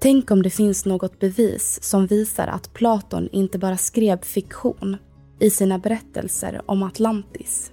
Tänk 0.00 0.30
om 0.30 0.42
det 0.42 0.50
finns 0.50 0.84
något 0.84 1.18
bevis 1.18 1.82
som 1.82 2.06
visar 2.06 2.46
att 2.46 2.74
Platon 2.74 3.28
inte 3.32 3.58
bara 3.58 3.76
skrev 3.76 4.20
fiktion 4.20 4.96
i 5.40 5.50
sina 5.50 5.78
berättelser 5.78 6.62
om 6.66 6.82
Atlantis. 6.82 7.72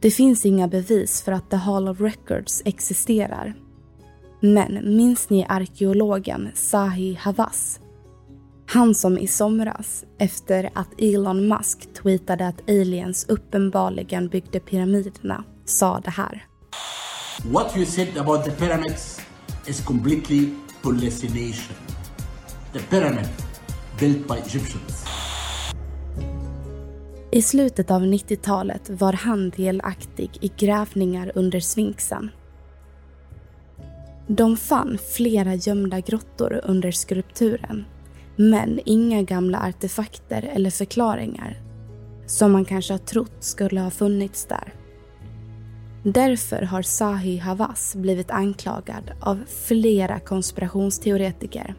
Det 0.00 0.10
finns 0.10 0.46
inga 0.46 0.68
bevis 0.68 1.22
för 1.22 1.32
att 1.32 1.50
The 1.50 1.56
Hall 1.56 1.88
of 1.88 2.00
Records 2.00 2.62
existerar. 2.64 3.54
Men 4.40 4.96
minns 4.96 5.30
ni 5.30 5.46
arkeologen 5.48 6.50
Zahi 6.54 7.14
Hawass 7.20 7.80
han 8.72 8.94
som 8.94 9.18
i 9.18 9.26
somras, 9.26 10.04
efter 10.18 10.70
att 10.74 10.88
Elon 10.98 11.48
Musk 11.48 11.94
tweetade 11.94 12.46
att 12.46 12.70
aliens 12.70 13.26
uppenbarligen 13.28 14.28
byggde 14.28 14.60
pyramiderna, 14.60 15.44
sa 15.64 16.00
det 16.00 16.10
här. 16.10 16.46
What 17.44 17.76
you 17.76 17.86
said 17.86 18.18
about 18.18 18.44
the 18.44 18.50
pyramids 18.50 19.20
is 19.66 19.84
completely 19.84 20.48
hallucination. 20.82 21.76
The 22.72 22.78
pyramid 22.78 23.28
built 24.00 24.28
by 24.28 24.34
Egyptians. 24.34 25.04
I 27.32 27.42
slutet 27.42 27.90
av 27.90 28.02
90-talet 28.02 28.90
var 28.90 29.12
han 29.12 29.50
delaktig 29.50 30.30
i 30.40 30.52
grävningar 30.56 31.32
under 31.34 31.60
sfinxen. 31.60 32.30
De 34.36 34.56
fann 34.56 34.98
flera 35.14 35.54
gömda 35.54 36.00
grottor 36.00 36.60
under 36.64 36.90
skulpturen 36.90 37.84
men 38.36 38.80
inga 38.84 39.22
gamla 39.22 39.60
artefakter 39.60 40.50
eller 40.52 40.70
förklaringar 40.70 41.60
som 42.26 42.52
man 42.52 42.64
kanske 42.64 42.92
har 42.92 42.98
trott 42.98 43.36
skulle 43.40 43.80
ha 43.80 43.90
funnits 43.90 44.46
där. 44.46 44.74
Därför 46.02 46.62
har 46.62 46.82
Zahi 46.82 47.36
Hawass 47.36 47.94
blivit 47.96 48.30
anklagad 48.30 49.10
av 49.20 49.38
flera 49.66 50.20
konspirationsteoretiker. 50.20 51.74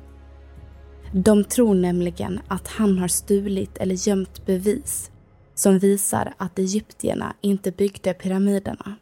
De 1.13 1.43
tror 1.43 1.75
nämligen 1.75 2.39
att 2.47 2.67
han 2.67 2.97
har 2.97 3.07
stulit 3.07 3.77
eller 3.77 4.07
gömt 4.07 4.45
bevis 4.45 5.11
som 5.55 5.79
visar 5.79 6.33
att 6.37 6.59
egyptierna 6.59 7.35
inte 7.41 7.71
byggde 7.71 8.13
pyramiderna. 8.13 8.95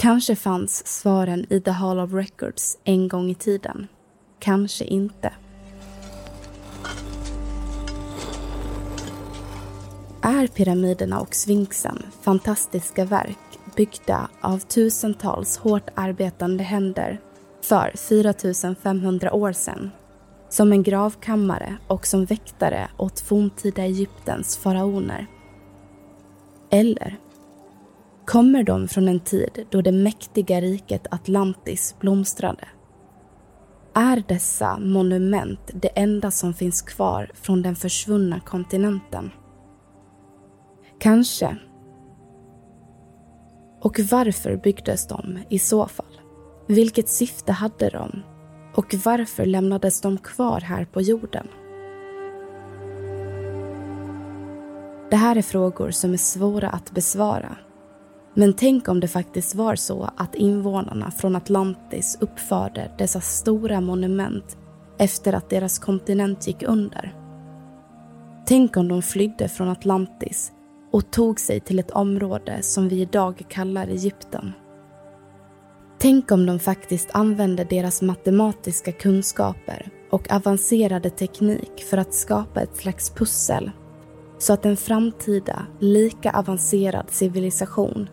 Kanske 0.00 0.36
fanns 0.36 0.86
svaren 0.86 1.46
i 1.52 1.60
The 1.60 1.70
Hall 1.70 1.98
of 1.98 2.12
Records 2.12 2.78
en 2.84 3.08
gång 3.08 3.30
i 3.30 3.34
tiden. 3.34 3.88
Kanske 4.38 4.84
inte. 4.84 5.32
Är 10.22 10.46
pyramiderna 10.46 11.20
och 11.20 11.34
sfinxen 11.34 12.02
fantastiska 12.22 13.04
verk 13.04 13.38
byggda 13.76 14.28
av 14.40 14.58
tusentals 14.58 15.58
hårt 15.58 15.88
arbetande 15.94 16.64
händer 16.64 17.20
för 17.62 17.92
4500 17.96 19.32
år 19.32 19.52
sedan 19.52 19.90
som 20.48 20.72
en 20.72 20.82
gravkammare 20.82 21.76
och 21.86 22.06
som 22.06 22.24
väktare 22.24 22.88
åt 22.96 23.20
forntida 23.20 23.82
Egyptens 23.82 24.56
faraoner? 24.56 25.26
Eller 26.70 27.18
kommer 28.28 28.62
de 28.62 28.88
från 28.88 29.08
en 29.08 29.20
tid 29.20 29.66
då 29.70 29.80
det 29.80 29.92
mäktiga 29.92 30.60
riket 30.60 31.06
Atlantis 31.10 31.96
blomstrade? 32.00 32.68
Är 33.94 34.22
dessa 34.28 34.78
monument 34.78 35.60
det 35.74 35.88
enda 35.88 36.30
som 36.30 36.54
finns 36.54 36.82
kvar 36.82 37.30
från 37.34 37.62
den 37.62 37.76
försvunna 37.76 38.40
kontinenten? 38.40 39.30
Kanske. 41.00 41.56
Och 43.80 44.00
varför 44.10 44.56
byggdes 44.56 45.06
de 45.06 45.38
i 45.48 45.58
så 45.58 45.86
fall? 45.86 46.20
Vilket 46.66 47.08
syfte 47.08 47.52
hade 47.52 47.90
de? 47.90 48.22
Och 48.74 48.94
varför 49.04 49.46
lämnades 49.46 50.00
de 50.00 50.18
kvar 50.18 50.60
här 50.60 50.84
på 50.84 51.00
jorden? 51.00 51.48
Det 55.10 55.16
här 55.16 55.36
är 55.36 55.42
frågor 55.42 55.90
som 55.90 56.12
är 56.12 56.16
svåra 56.16 56.70
att 56.70 56.90
besvara. 56.90 57.56
Men 58.38 58.52
tänk 58.52 58.88
om 58.88 59.00
det 59.00 59.08
faktiskt 59.08 59.54
var 59.54 59.76
så 59.76 60.10
att 60.16 60.34
invånarna 60.34 61.10
från 61.10 61.36
Atlantis 61.36 62.18
uppförde 62.20 62.90
dessa 62.98 63.20
stora 63.20 63.80
monument 63.80 64.58
efter 64.98 65.32
att 65.32 65.50
deras 65.50 65.78
kontinent 65.78 66.46
gick 66.46 66.62
under. 66.62 67.14
Tänk 68.46 68.76
om 68.76 68.88
de 68.88 69.02
flydde 69.02 69.48
från 69.48 69.68
Atlantis 69.68 70.52
och 70.92 71.10
tog 71.10 71.40
sig 71.40 71.60
till 71.60 71.78
ett 71.78 71.90
område 71.90 72.62
som 72.62 72.88
vi 72.88 73.00
idag 73.00 73.42
kallar 73.48 73.86
Egypten. 73.88 74.52
Tänk 75.98 76.30
om 76.30 76.46
de 76.46 76.58
faktiskt 76.58 77.08
använde 77.12 77.64
deras 77.64 78.02
matematiska 78.02 78.92
kunskaper 78.92 79.90
och 80.10 80.32
avancerade 80.32 81.10
teknik 81.10 81.84
för 81.90 81.96
att 81.96 82.14
skapa 82.14 82.60
ett 82.60 82.76
slags 82.76 83.10
pussel 83.10 83.70
så 84.38 84.52
att 84.52 84.66
en 84.66 84.76
framtida, 84.76 85.66
lika 85.80 86.30
avancerad 86.30 87.10
civilisation 87.10 88.08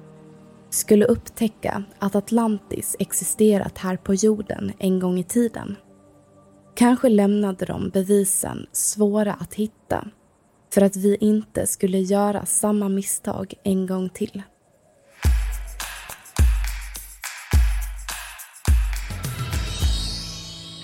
skulle 0.76 1.06
upptäcka 1.06 1.84
att 2.00 2.16
Atlantis 2.16 2.96
existerat 3.00 3.78
här 3.78 3.98
på 3.98 4.14
jorden 4.14 4.72
en 4.80 5.00
gång 5.00 5.20
i 5.20 5.24
tiden. 5.24 5.76
Kanske 6.76 7.10
lämnade 7.10 7.66
de 7.66 7.90
bevisen 7.90 8.68
svåra 8.72 9.34
att 9.34 9.54
hitta 9.54 10.08
för 10.74 10.82
att 10.82 10.96
vi 10.96 11.18
inte 11.20 11.68
skulle 11.68 12.00
göra 12.00 12.46
samma 12.46 12.90
misstag 12.90 13.54
en 13.64 13.88
gång 13.88 14.10
till. 14.10 14.42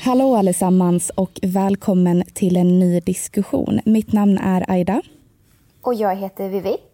Hallå 0.03 0.35
allesammans 0.35 1.09
och 1.09 1.39
välkommen 1.41 2.23
till 2.33 2.57
en 2.57 2.79
ny 2.79 2.99
diskussion. 2.99 3.79
Mitt 3.85 4.13
namn 4.13 4.37
är 4.37 4.71
Aida. 4.71 5.01
Och 5.81 5.93
jag 5.93 6.15
heter 6.15 6.49
Vivi. 6.49 6.90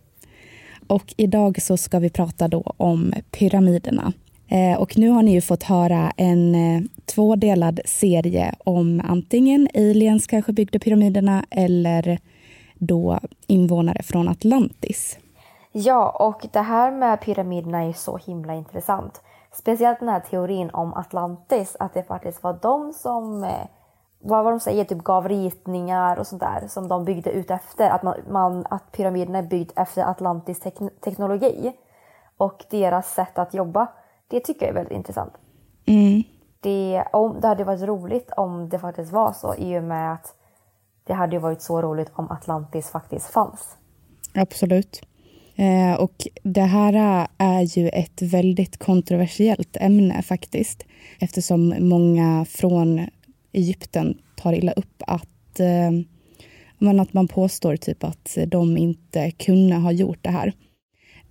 Och 0.87 1.13
idag 1.17 1.61
så 1.61 1.77
ska 1.77 1.99
vi 1.99 2.09
prata 2.09 2.47
då 2.47 2.63
om 2.77 3.13
pyramiderna. 3.31 4.13
Eh, 4.47 4.79
och 4.79 4.97
nu 4.97 5.09
har 5.09 5.23
ni 5.23 5.33
ju 5.33 5.41
fått 5.41 5.63
höra 5.63 6.11
en 6.17 6.55
eh, 6.55 6.81
tvådelad 7.05 7.79
serie 7.85 8.55
om 8.63 9.01
antingen 9.07 9.67
aliens 9.73 10.27
kanske 10.27 10.53
byggde 10.53 10.79
pyramiderna 10.79 11.45
eller 11.49 12.19
då 12.75 13.19
invånare 13.47 14.03
från 14.03 14.27
Atlantis. 14.27 15.19
Ja, 15.71 16.09
och 16.09 16.47
det 16.53 16.61
här 16.61 16.91
med 16.91 17.21
pyramiderna 17.21 17.83
är 17.83 17.93
så 17.93 18.17
himla 18.17 18.55
intressant. 18.55 19.21
Speciellt 19.53 19.99
den 19.99 20.09
här 20.09 20.19
teorin 20.19 20.69
om 20.69 20.93
Atlantis, 20.93 21.75
att 21.79 21.93
det 21.93 22.03
faktiskt 22.03 22.43
var 22.43 22.59
de 22.61 22.93
som, 22.93 23.43
eh, 23.43 23.65
vad 24.27 24.43
var 24.43 24.51
de 24.51 24.59
säger, 24.59 24.83
typ 24.83 25.03
gav 25.03 25.29
ritningar 25.29 26.17
och 26.17 26.27
sånt 26.27 26.41
där 26.41 26.67
som 26.67 26.87
de 26.87 27.05
byggde 27.05 27.31
ut 27.31 27.51
efter. 27.51 27.89
Att, 27.89 28.03
man, 28.03 28.15
man 28.29 28.65
att 28.69 28.91
pyramiderna 28.91 29.37
är 29.37 29.43
byggd 29.43 29.71
efter 29.75 30.01
Atlantis 30.01 30.59
tek 30.59 30.75
teknologi 31.01 31.73
och 32.37 32.65
deras 32.69 33.13
sätt 33.13 33.37
att 33.37 33.53
jobba. 33.53 33.87
Det 34.27 34.39
tycker 34.39 34.61
jag 34.61 34.69
är 34.69 34.73
väldigt 34.73 34.97
intressant. 34.97 35.33
Mm. 35.85 36.23
Det, 36.59 37.03
om, 37.13 37.41
det 37.41 37.47
hade 37.47 37.63
varit 37.63 37.81
roligt 37.81 38.31
om 38.37 38.69
det 38.69 38.79
faktiskt 38.79 39.11
var 39.11 39.33
så 39.33 39.55
i 39.55 39.79
och 39.79 39.83
med 39.83 40.13
att 40.13 40.35
det 41.03 41.13
hade 41.13 41.39
varit 41.39 41.61
så 41.61 41.81
roligt 41.81 42.11
om 42.13 42.31
Atlantis 42.31 42.89
faktiskt 42.89 43.27
fanns. 43.27 43.77
Absolut. 44.33 45.01
Eh, 45.55 46.01
och 46.01 46.27
det 46.43 46.61
här 46.61 47.27
är 47.37 47.61
ju 47.77 47.89
ett 47.89 48.21
väldigt 48.21 48.77
kontroversiellt 48.77 49.77
ämne 49.79 50.21
faktiskt. 50.21 50.85
Eftersom 51.19 51.75
många 51.79 52.45
från 52.49 53.07
Egypten 53.57 54.17
tar 54.35 54.53
illa 54.53 54.71
upp 54.71 55.03
att, 55.07 55.59
eh, 55.59 55.91
men 56.77 56.99
att 56.99 57.13
man 57.13 57.27
påstår 57.27 57.77
typ 57.77 58.03
att 58.03 58.37
de 58.47 58.77
inte 58.77 59.31
kunde 59.31 59.75
ha 59.75 59.91
gjort 59.91 60.19
det 60.21 60.29
här. 60.29 60.53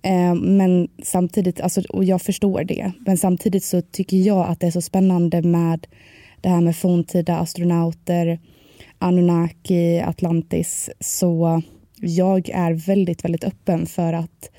Eh, 0.01 0.35
men 0.35 0.87
samtidigt, 1.03 1.61
alltså, 1.61 1.81
och 1.89 2.03
jag 2.03 2.21
förstår 2.21 2.63
det, 2.63 2.91
men 3.05 3.17
samtidigt 3.17 3.63
så 3.63 3.81
tycker 3.81 4.17
jag 4.17 4.47
att 4.47 4.59
det 4.59 4.67
är 4.67 4.71
så 4.71 4.81
spännande 4.81 5.41
med 5.41 5.87
det 6.41 6.49
här 6.49 6.61
med 6.61 6.75
forntida 6.75 7.37
astronauter, 7.37 8.39
Anunnaki, 8.99 9.99
Atlantis. 9.99 10.89
Så 10.99 11.61
jag 11.95 12.49
är 12.49 12.73
väldigt, 12.73 13.23
väldigt 13.23 13.43
öppen 13.43 13.85
för 13.85 14.13
att 14.13 14.49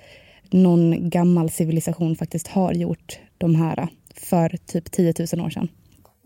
någon 0.50 1.10
gammal 1.10 1.50
civilisation 1.50 2.16
faktiskt 2.16 2.46
har 2.46 2.72
gjort 2.72 3.18
de 3.38 3.54
här 3.54 3.88
för 4.14 4.56
typ 4.66 4.90
10 4.90 5.14
000 5.32 5.46
år 5.46 5.50
sedan. 5.50 5.68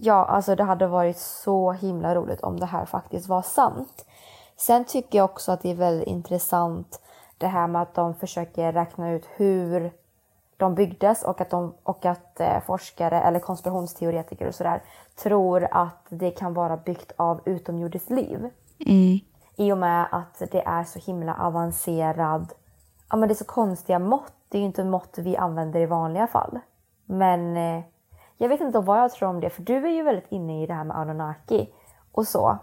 Ja, 0.04 0.24
alltså 0.24 0.54
det 0.54 0.62
hade 0.62 0.86
varit 0.86 1.18
så 1.18 1.72
himla 1.72 2.14
roligt 2.14 2.40
om 2.40 2.60
det 2.60 2.66
här 2.66 2.84
faktiskt 2.84 3.28
var 3.28 3.42
sant. 3.42 4.04
Sen 4.56 4.84
tycker 4.84 5.18
jag 5.18 5.24
också 5.24 5.52
att 5.52 5.62
det 5.62 5.70
är 5.70 5.74
väldigt 5.74 6.08
intressant 6.08 7.00
det 7.38 7.46
här 7.46 7.66
med 7.66 7.82
att 7.82 7.94
de 7.94 8.14
försöker 8.14 8.72
räkna 8.72 9.12
ut 9.12 9.24
hur 9.36 9.92
de 10.56 10.74
byggdes 10.74 11.22
och 11.22 11.40
att, 11.40 11.50
de, 11.50 11.74
och 11.82 12.04
att 12.04 12.40
eh, 12.40 12.60
forskare 12.66 13.20
eller 13.22 13.40
konspirationsteoretiker 13.40 14.46
och 14.46 14.54
sådär 14.54 14.82
tror 15.22 15.68
att 15.70 16.06
det 16.08 16.30
kan 16.30 16.54
vara 16.54 16.76
byggt 16.76 17.12
av 17.16 17.40
utomjordiskt 17.44 18.10
liv. 18.10 18.50
Mm. 18.86 19.18
I 19.56 19.72
och 19.72 19.78
med 19.78 20.06
att 20.10 20.42
det 20.50 20.62
är 20.66 20.84
så 20.84 20.98
himla 20.98 21.34
avancerad, 21.34 22.52
ja 23.10 23.16
men 23.16 23.28
det 23.28 23.32
är 23.32 23.36
så 23.36 23.44
konstiga 23.44 23.98
mått. 23.98 24.32
Det 24.48 24.58
är 24.58 24.60
ju 24.60 24.66
inte 24.66 24.84
mått 24.84 25.18
vi 25.18 25.36
använder 25.36 25.80
i 25.80 25.86
vanliga 25.86 26.26
fall. 26.26 26.58
Men 27.04 27.56
eh, 27.56 27.84
jag 28.42 28.48
vet 28.48 28.60
inte 28.60 28.78
vad 28.78 29.00
jag 29.00 29.12
tror 29.12 29.28
om 29.28 29.40
det, 29.40 29.50
för 29.50 29.62
du 29.62 29.86
är 29.86 29.90
ju 29.90 30.02
väldigt 30.02 30.32
inne 30.32 30.62
i 30.62 30.66
det 30.66 30.74
här 30.74 30.84
med 30.84 30.96
Anunnaki 30.96 31.68
och 32.12 32.26
så. 32.26 32.58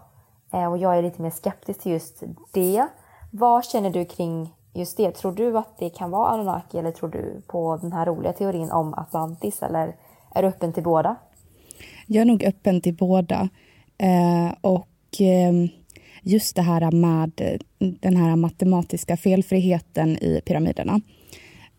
Eh, 0.53 0.65
och 0.65 0.77
jag 0.77 0.97
är 0.97 1.01
lite 1.01 1.21
mer 1.21 1.29
skeptisk 1.29 1.81
till 1.81 1.91
just 1.91 2.23
det. 2.53 2.87
Vad 3.31 3.65
känner 3.65 3.89
du 3.89 4.05
kring 4.05 4.53
just 4.73 4.97
det? 4.97 5.11
Tror 5.11 5.31
du 5.31 5.57
att 5.57 5.77
det 5.77 5.89
kan 5.89 6.11
vara 6.11 6.29
Anunnaki 6.29 6.77
eller 6.77 6.91
tror 6.91 7.09
du 7.09 7.41
på 7.47 7.77
den 7.81 7.91
här 7.91 8.05
roliga 8.05 8.33
teorin 8.33 8.71
om 8.71 8.93
Atlantis 8.93 9.63
eller 9.63 9.95
är 10.35 10.41
du 10.41 10.47
öppen 10.47 10.73
till 10.73 10.83
båda? 10.83 11.15
Jag 12.07 12.21
är 12.21 12.25
nog 12.25 12.43
öppen 12.43 12.81
till 12.81 12.93
båda. 12.93 13.49
Eh, 13.97 14.53
och 14.61 15.21
eh, 15.21 15.53
just 16.21 16.55
det 16.55 16.61
här 16.61 16.91
med 16.91 17.61
den 17.99 18.15
här 18.15 18.35
matematiska 18.35 19.17
felfriheten 19.17 20.09
i 20.09 20.41
pyramiderna. 20.45 21.01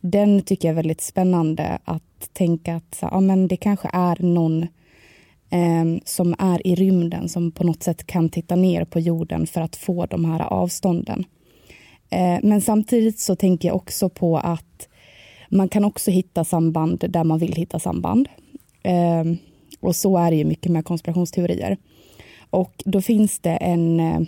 Den 0.01 0.43
tycker 0.43 0.69
jag 0.69 0.73
är 0.73 0.77
väldigt 0.77 1.01
spännande 1.01 1.79
att 1.85 2.03
tänka 2.33 2.76
att 2.76 2.98
ja, 3.00 3.20
men 3.20 3.48
det 3.48 3.56
kanske 3.56 3.90
är 3.92 4.22
någon 4.22 4.62
eh, 5.50 6.02
som 6.04 6.35
är 6.38 6.66
i 6.66 6.74
rymden 6.74 7.28
som 7.28 7.52
på 7.52 7.64
något 7.64 7.83
sätt 7.83 8.06
kan 8.06 8.28
titta 8.28 8.56
ner 8.56 8.85
på 8.85 9.00
jorden 9.00 9.46
för 9.46 9.61
att 9.61 9.76
få 9.76 10.06
de 10.06 10.24
här 10.24 10.40
avstånden. 10.40 11.24
Eh, 12.11 12.38
men 12.42 12.61
samtidigt 12.61 13.20
så 13.20 13.37
tänker 13.37 13.68
jag 13.68 13.76
också 13.76 14.09
på 14.09 14.38
att 14.38 14.88
man 15.48 15.68
kan 15.68 15.85
också 15.85 16.11
hitta 16.11 16.44
samband 16.44 17.04
där 17.09 17.24
man 17.24 17.38
vill 17.38 17.54
hitta 17.54 17.78
samband. 17.78 18.28
Eh, 18.83 19.24
och 19.80 19.96
så 19.96 20.18
är 20.18 20.30
det 20.30 20.37
ju 20.37 20.44
mycket 20.44 20.72
med 20.72 20.85
konspirationsteorier. 20.85 21.76
Och 22.50 22.83
då 22.85 23.00
finns 23.00 23.38
det 23.38 23.56
en 23.56 24.00
eh, 24.00 24.20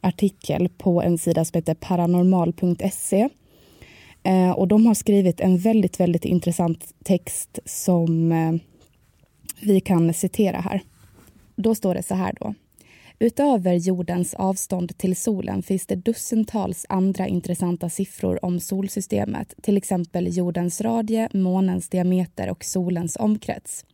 artikel 0.00 0.68
på 0.68 1.02
en 1.02 1.18
sida 1.18 1.44
som 1.44 1.58
heter 1.58 1.74
paranormal.se. 1.74 3.28
Eh, 4.28 4.50
och 4.50 4.68
de 4.68 4.86
har 4.86 4.94
skrivit 4.94 5.40
en 5.40 5.58
väldigt, 5.58 6.00
väldigt 6.00 6.24
intressant 6.24 6.94
text 7.04 7.58
som 7.64 8.32
eh, 8.32 8.52
vi 9.60 9.80
kan 9.80 10.14
citera 10.14 10.60
här. 10.60 10.82
Då 11.56 11.74
står 11.74 11.94
det 11.94 12.02
så 12.02 12.14
här 12.14 12.32
då. 12.40 12.54
Utöver 13.18 13.74
jordens 13.74 14.34
avstånd 14.34 14.98
till 14.98 15.16
solen 15.16 15.62
finns 15.62 15.86
det 15.86 15.96
dussintals 15.96 16.86
andra 16.88 17.26
intressanta 17.26 17.88
siffror 17.88 18.44
om 18.44 18.60
solsystemet, 18.60 19.54
till 19.62 19.76
exempel 19.76 20.36
jordens 20.36 20.80
radie, 20.80 21.28
månens 21.34 21.88
diameter 21.88 22.50
och 22.50 22.64
solens 22.64 23.16
omkrets. 23.16 23.84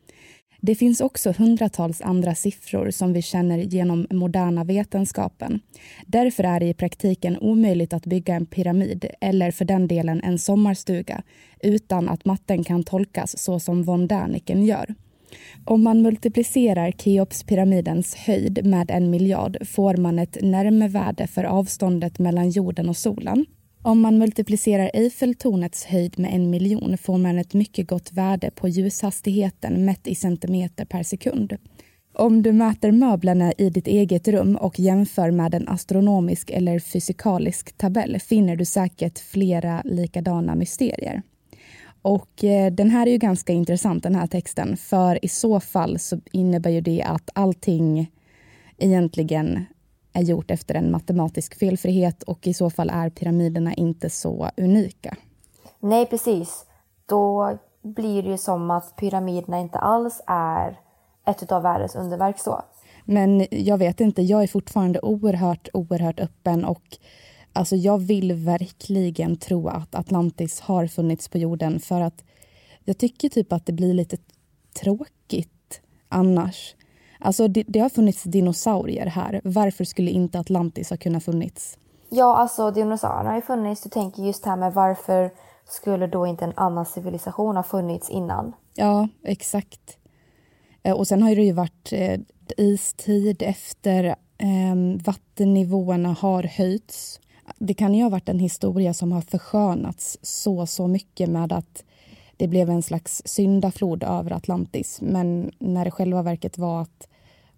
Det 0.66 0.74
finns 0.74 1.00
också 1.00 1.32
hundratals 1.38 2.00
andra 2.00 2.34
siffror 2.34 2.90
som 2.90 3.12
vi 3.12 3.22
känner 3.22 3.58
genom 3.58 4.06
moderna 4.10 4.64
vetenskapen. 4.64 5.60
Därför 6.06 6.44
är 6.44 6.60
det 6.60 6.66
i 6.66 6.74
praktiken 6.74 7.38
omöjligt 7.38 7.92
att 7.92 8.06
bygga 8.06 8.34
en 8.34 8.46
pyramid 8.46 9.06
eller 9.20 9.50
för 9.50 9.64
den 9.64 9.88
delen 9.88 10.20
en 10.24 10.38
sommarstuga 10.38 11.22
utan 11.62 12.08
att 12.08 12.24
matten 12.24 12.64
kan 12.64 12.84
tolkas 12.84 13.38
så 13.38 13.60
som 13.60 13.82
von 13.82 14.06
Däniken 14.06 14.64
gör. 14.64 14.94
Om 15.64 15.82
man 15.82 16.02
multiplicerar 16.02 16.90
Keopspyramidens 16.90 18.14
höjd 18.14 18.66
med 18.66 18.90
en 18.90 19.10
miljard 19.10 19.56
får 19.66 19.96
man 19.96 20.18
ett 20.18 20.38
närmevärde 20.42 21.26
för 21.26 21.44
avståndet 21.44 22.18
mellan 22.18 22.50
jorden 22.50 22.88
och 22.88 22.96
solen. 22.96 23.46
Om 23.86 24.00
man 24.00 24.18
multiplicerar 24.18 24.90
Eiffeltornets 24.94 25.84
höjd 25.84 26.18
med 26.18 26.34
en 26.34 26.50
miljon 26.50 26.98
får 26.98 27.18
man 27.18 27.38
ett 27.38 27.54
mycket 27.54 27.88
gott 27.88 28.12
värde 28.12 28.50
på 28.50 28.68
ljushastigheten 28.68 29.84
mätt 29.84 30.06
i 30.06 30.14
centimeter 30.14 30.84
per 30.84 31.02
sekund. 31.02 31.56
Om 32.14 32.42
du 32.42 32.52
mäter 32.52 32.92
möblerna 32.92 33.52
i 33.52 33.70
ditt 33.70 33.86
eget 33.86 34.28
rum 34.28 34.56
och 34.56 34.80
jämför 34.80 35.30
med 35.30 35.54
en 35.54 35.68
astronomisk 35.68 36.50
eller 36.50 36.78
fysikalisk 36.78 37.76
tabell 37.76 38.20
finner 38.20 38.56
du 38.56 38.64
säkert 38.64 39.18
flera 39.18 39.82
likadana 39.84 40.54
mysterier. 40.54 41.22
Och 42.02 42.44
eh, 42.44 42.72
den 42.72 42.90
här 42.90 43.06
är 43.06 43.10
ju 43.10 43.18
ganska 43.18 43.52
intressant 43.52 44.02
den 44.02 44.14
här 44.14 44.26
texten 44.26 44.76
för 44.76 45.24
i 45.24 45.28
så 45.28 45.60
fall 45.60 45.98
så 45.98 46.20
innebär 46.32 46.70
ju 46.70 46.80
det 46.80 47.02
att 47.02 47.30
allting 47.32 48.10
egentligen 48.78 49.64
är 50.14 50.22
gjort 50.22 50.50
efter 50.50 50.74
en 50.74 50.90
matematisk 50.90 51.58
felfrihet 51.58 52.22
och 52.22 52.46
i 52.46 52.54
så 52.54 52.70
fall 52.70 52.90
är 52.90 53.10
pyramiderna 53.10 53.74
inte 53.74 54.10
så 54.10 54.50
unika. 54.56 55.16
Nej, 55.80 56.06
precis. 56.06 56.66
Då 57.06 57.58
blir 57.82 58.22
det 58.22 58.28
ju 58.28 58.38
som 58.38 58.70
att 58.70 58.96
pyramiderna 58.96 59.58
inte 59.58 59.78
alls 59.78 60.20
är 60.26 60.78
ett 61.26 61.52
av 61.52 61.62
världens 61.62 61.94
underverk 61.94 62.38
så. 62.38 62.62
Men 63.04 63.46
jag 63.50 63.78
vet 63.78 64.00
inte, 64.00 64.22
jag 64.22 64.42
är 64.42 64.46
fortfarande 64.46 65.00
oerhört, 65.00 65.68
oerhört 65.72 66.20
öppen 66.20 66.64
och 66.64 66.98
alltså 67.52 67.76
jag 67.76 67.98
vill 67.98 68.32
verkligen 68.32 69.36
tro 69.36 69.68
att 69.68 69.94
Atlantis 69.94 70.60
har 70.60 70.86
funnits 70.86 71.28
på 71.28 71.38
jorden 71.38 71.80
för 71.80 72.00
att 72.00 72.24
jag 72.84 72.98
tycker 72.98 73.28
typ 73.28 73.52
att 73.52 73.66
det 73.66 73.72
blir 73.72 73.94
lite 73.94 74.16
tråkigt 74.80 75.80
annars. 76.08 76.74
Alltså 77.24 77.48
det, 77.48 77.64
det 77.66 77.80
har 77.80 77.88
funnits 77.88 78.22
dinosaurier 78.22 79.06
här. 79.06 79.40
Varför 79.44 79.84
skulle 79.84 80.10
inte 80.10 80.38
Atlantis 80.38 80.90
ha 80.90 80.96
kunnat 80.96 81.24
funnits? 81.24 81.78
Ja, 82.10 82.36
alltså 82.36 82.70
dinosaurierna 82.70 83.28
har 83.28 83.36
ju 83.36 83.42
funnits. 83.42 83.82
Du 83.82 83.88
tänker 83.88 84.22
just 84.22 84.46
här 84.46 84.56
med 84.56 84.74
varför 84.74 85.30
skulle 85.68 86.06
då 86.06 86.26
inte 86.26 86.44
en 86.44 86.52
annan 86.56 86.86
civilisation 86.86 87.56
ha 87.56 87.62
funnits 87.62 88.10
innan? 88.10 88.52
Ja, 88.74 89.08
exakt. 89.22 89.98
Eh, 90.82 90.92
och 90.92 91.08
sen 91.08 91.22
har 91.22 91.34
det 91.34 91.42
ju 91.42 91.52
varit 91.52 91.92
eh, 91.92 92.20
istid 92.56 93.42
efter 93.42 94.04
eh, 94.38 95.04
vattennivåerna 95.04 96.16
har 96.20 96.42
höjts. 96.42 97.20
Det 97.58 97.74
kan 97.74 97.94
ju 97.94 98.02
ha 98.02 98.10
varit 98.10 98.28
en 98.28 98.38
historia 98.38 98.94
som 98.94 99.12
har 99.12 99.20
förskönats 99.20 100.18
så, 100.22 100.66
så 100.66 100.86
mycket 100.86 101.30
med 101.30 101.52
att 101.52 101.84
det 102.36 102.48
blev 102.48 102.70
en 102.70 102.82
slags 102.82 103.22
syndaflod 103.24 104.02
över 104.02 104.32
Atlantis. 104.32 104.98
Men 105.02 105.50
när 105.58 105.84
det 105.84 105.90
själva 105.90 106.22
verket 106.22 106.58
var 106.58 106.82
att 106.82 107.08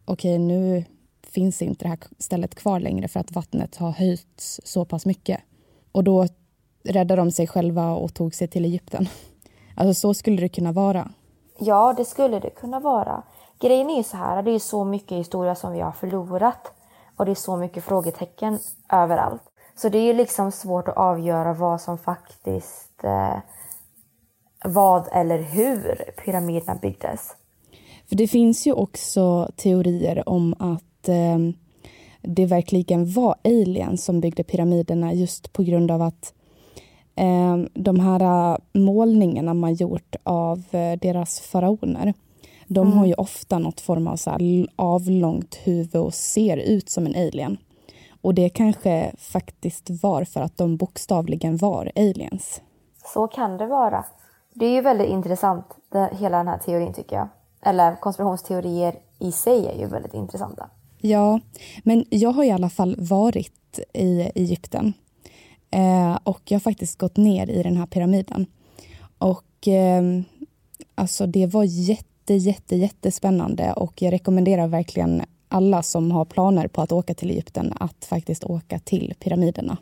okej, 0.06 0.34
okay, 0.34 0.38
nu 0.38 0.84
finns 1.22 1.62
inte 1.62 1.84
det 1.84 1.88
här 1.88 1.98
stället 2.18 2.54
kvar 2.54 2.80
längre 2.80 3.08
för 3.08 3.20
att 3.20 3.32
vattnet 3.32 3.76
har 3.76 3.90
höjts 3.90 4.60
så 4.64 4.84
pass 4.84 5.06
mycket. 5.06 5.40
Och 5.92 6.04
då 6.04 6.26
räddade 6.84 7.22
de 7.22 7.30
sig 7.30 7.46
själva 7.46 7.94
och 7.94 8.14
tog 8.14 8.34
sig 8.34 8.48
till 8.48 8.64
Egypten. 8.64 9.08
Alltså 9.78 9.94
så 9.94 10.14
skulle 10.14 10.40
det 10.40 10.48
kunna 10.48 10.72
vara. 10.72 11.10
Ja, 11.58 11.94
det 11.96 12.04
skulle 12.04 12.40
det 12.40 12.50
kunna 12.50 12.80
vara. 12.80 13.22
Grejen 13.60 13.90
är 13.90 13.96
ju 13.96 14.02
så 14.02 14.16
här, 14.16 14.42
det 14.42 14.50
är 14.50 14.58
så 14.58 14.84
mycket 14.84 15.18
historia 15.18 15.54
som 15.54 15.72
vi 15.72 15.80
har 15.80 15.92
förlorat 15.92 16.72
och 17.16 17.24
det 17.24 17.30
är 17.30 17.34
så 17.34 17.56
mycket 17.56 17.84
frågetecken 17.84 18.58
överallt. 18.92 19.42
Så 19.76 19.88
det 19.88 19.98
är 19.98 20.02
ju 20.02 20.12
liksom 20.12 20.52
svårt 20.52 20.88
att 20.88 20.96
avgöra 20.96 21.52
vad 21.52 21.80
som 21.80 21.98
faktiskt 21.98 23.04
eh, 23.04 23.38
vad 24.64 25.08
eller 25.12 25.38
hur 25.38 26.10
pyramiderna 26.24 26.74
byggdes. 26.74 27.36
För 28.08 28.16
det 28.16 28.28
finns 28.28 28.66
ju 28.66 28.72
också 28.72 29.50
teorier 29.56 30.28
om 30.28 30.54
att 30.58 31.08
eh, 31.08 31.38
det 32.22 32.46
verkligen 32.46 33.10
var 33.12 33.34
aliens 33.44 34.04
som 34.04 34.20
byggde 34.20 34.44
pyramiderna 34.44 35.14
just 35.14 35.52
på 35.52 35.62
grund 35.62 35.90
av 35.90 36.02
att 36.02 36.34
eh, 37.16 37.56
de 37.74 38.00
här 38.00 38.58
målningarna 38.72 39.54
man 39.54 39.74
gjort 39.74 40.16
av 40.24 40.64
eh, 40.70 40.98
deras 40.98 41.40
faraoner 41.40 42.14
de 42.66 42.86
mm. 42.86 42.98
har 42.98 43.06
ju 43.06 43.14
ofta 43.14 43.58
något 43.58 43.80
form 43.80 44.08
av 44.08 44.16
så 44.16 44.36
avlångt 44.76 45.54
huvud 45.54 46.02
och 46.02 46.14
ser 46.14 46.56
ut 46.56 46.90
som 46.90 47.06
en 47.06 47.14
alien. 47.14 47.56
Och 48.22 48.34
det 48.34 48.48
kanske 48.48 49.12
faktiskt 49.18 49.90
var 50.02 50.24
för 50.24 50.40
att 50.40 50.56
de 50.56 50.76
bokstavligen 50.76 51.56
var 51.56 51.92
aliens. 51.96 52.62
Så 53.14 53.26
kan 53.26 53.56
det 53.56 53.66
vara. 53.66 54.04
Det 54.54 54.66
är 54.66 54.70
ju 54.70 54.80
väldigt 54.80 55.08
intressant, 55.08 55.66
det, 55.92 56.10
hela 56.12 56.36
den 56.36 56.48
här 56.48 56.58
teorin 56.58 56.92
tycker 56.92 57.16
jag. 57.16 57.28
Eller 57.66 57.96
konspirationsteorier 57.96 58.94
i 59.18 59.32
sig 59.32 59.66
är 59.66 59.78
ju 59.78 59.86
väldigt 59.86 60.14
intressanta. 60.14 60.70
Ja, 60.98 61.40
men 61.84 62.04
jag 62.10 62.30
har 62.30 62.44
i 62.44 62.50
alla 62.50 62.70
fall 62.70 62.96
varit 62.98 63.80
i 63.92 64.20
Egypten. 64.34 64.92
Eh, 65.70 66.18
och 66.24 66.40
jag 66.44 66.54
har 66.54 66.60
faktiskt 66.60 66.98
gått 66.98 67.16
ner 67.16 67.50
i 67.50 67.62
den 67.62 67.76
här 67.76 67.86
pyramiden. 67.86 68.46
Och 69.18 69.68
eh, 69.68 70.02
alltså 70.94 71.26
det 71.26 71.46
var 71.46 71.64
jätte, 71.64 72.34
jätte, 72.34 72.76
jättespännande 72.76 73.72
och 73.72 74.02
jag 74.02 74.12
rekommenderar 74.12 74.68
verkligen 74.68 75.22
alla 75.48 75.82
som 75.82 76.10
har 76.10 76.24
planer 76.24 76.68
på 76.68 76.82
att 76.82 76.92
åka 76.92 77.14
till 77.14 77.30
Egypten 77.30 77.72
att 77.80 78.04
faktiskt 78.04 78.44
åka 78.44 78.78
till 78.78 79.14
pyramiderna 79.20 79.76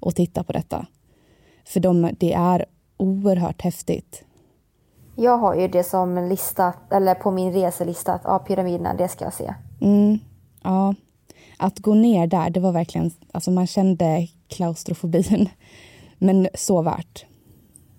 och 0.00 0.14
titta 0.14 0.44
på 0.44 0.52
detta. 0.52 0.86
För 1.64 1.80
de, 1.80 2.10
det 2.18 2.32
är 2.32 2.66
oerhört 2.96 3.62
häftigt. 3.62 4.24
Jag 5.16 5.38
har 5.38 5.54
ju 5.54 5.68
det 5.68 5.84
som 5.84 6.28
listat, 6.28 6.92
eller 6.92 7.14
på 7.14 7.30
min 7.30 7.52
reselista, 7.52 8.12
att 8.12 8.22
ja, 8.24 8.38
pyramiderna, 8.38 8.94
det 8.94 9.08
ska 9.08 9.24
jag 9.24 9.34
se. 9.34 9.54
Mm, 9.80 10.18
ja. 10.62 10.94
Att 11.58 11.78
gå 11.78 11.94
ner 11.94 12.26
där, 12.26 12.50
det 12.50 12.60
var 12.60 12.72
verkligen, 12.72 13.10
alltså 13.32 13.50
man 13.50 13.66
kände 13.66 14.28
klaustrofobin. 14.48 15.48
Men 16.18 16.48
så 16.54 16.82
värt. 16.82 17.26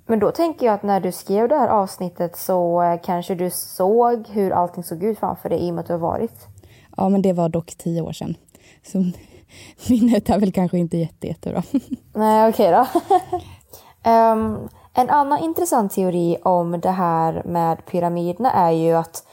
Men 0.06 0.20
då 0.20 0.32
tänker 0.32 0.66
jag 0.66 0.76
att 0.76 0.84
när 0.84 1.00
du 1.00 1.12
skrev 1.12 1.50
det 1.50 1.56
här 1.56 1.68
avsnittet 1.68 2.38
så 2.38 2.82
eh, 2.82 3.00
kanske 3.04 3.36
du 3.36 3.50
såg 3.50 4.28
hur 4.28 4.52
allting 4.52 4.84
såg 4.84 5.04
ut 5.04 5.20
framför 5.20 5.50
dig 5.50 5.68
i 5.68 5.72
och 5.72 5.74
med 5.74 5.82
att 5.82 5.88
du 5.88 5.94
har 5.94 6.00
varit. 6.00 6.48
Ja, 6.98 7.10
men 7.10 7.22
det 7.22 7.34
var 7.34 7.50
dock 7.50 7.76
tio 7.78 8.02
år 8.02 8.12
sedan. 8.12 8.36
Så 8.84 8.98
minnet 9.90 10.30
är 10.30 10.40
väl 10.40 10.52
kanske 10.52 10.78
inte 10.78 10.98
jätte, 10.98 11.28
jättebra. 11.28 11.64
Nej, 12.14 12.50
okej 12.50 12.76
okay 12.76 12.86
då. 14.04 14.10
um, 14.12 14.70
en 14.98 15.10
annan 15.10 15.40
intressant 15.40 15.92
teori 15.92 16.38
om 16.44 16.80
det 16.80 16.90
här 16.90 17.42
med 17.46 17.86
pyramiderna 17.86 18.52
är 18.52 18.72
ju 18.72 18.94
att 18.94 19.28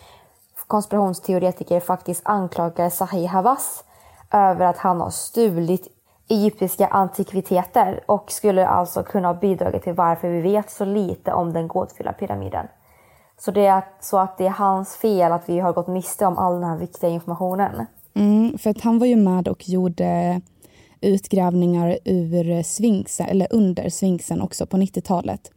konspirationsteoretiker 0.66 1.80
faktiskt 1.80 2.22
anklagar 2.24 2.90
Sahih 2.90 3.28
Hawass 3.28 3.84
över 4.30 4.66
att 4.66 4.76
han 4.76 5.00
har 5.00 5.10
stulit 5.10 5.88
egyptiska 6.28 6.86
antikviteter 6.86 8.04
och 8.06 8.32
skulle 8.32 8.66
alltså 8.66 9.02
kunna 9.02 9.28
ha 9.28 9.34
bidragit 9.34 9.82
till 9.82 9.92
varför 9.92 10.28
vi 10.28 10.40
vet 10.40 10.70
så 10.70 10.84
lite 10.84 11.32
om 11.32 11.52
den 11.52 11.68
gåtfulla 11.68 12.12
pyramiden. 12.12 12.66
Så 13.38 13.50
det 13.50 13.66
är 13.66 13.84
så 14.00 14.18
att 14.18 14.38
det 14.38 14.46
är 14.46 14.50
hans 14.50 14.96
fel 14.96 15.32
att 15.32 15.48
vi 15.48 15.60
har 15.60 15.72
gått 15.72 15.88
miste 15.88 16.26
om 16.26 16.38
all 16.38 16.54
den 16.54 16.70
här 16.70 16.76
viktiga 16.76 17.10
informationen. 17.10 17.86
Mm, 18.14 18.58
för 18.58 18.70
att 18.70 18.80
han 18.80 18.98
var 18.98 19.06
ju 19.06 19.16
med 19.16 19.48
och 19.48 19.68
gjorde 19.68 20.40
utgrävningar 21.02 21.98
ur 22.04 22.62
svinksen, 22.62 23.26
eller 23.26 23.46
under 23.50 23.88
svinksen 23.88 24.42
också 24.42 24.66
på 24.66 24.76
90-talet. 24.76 25.50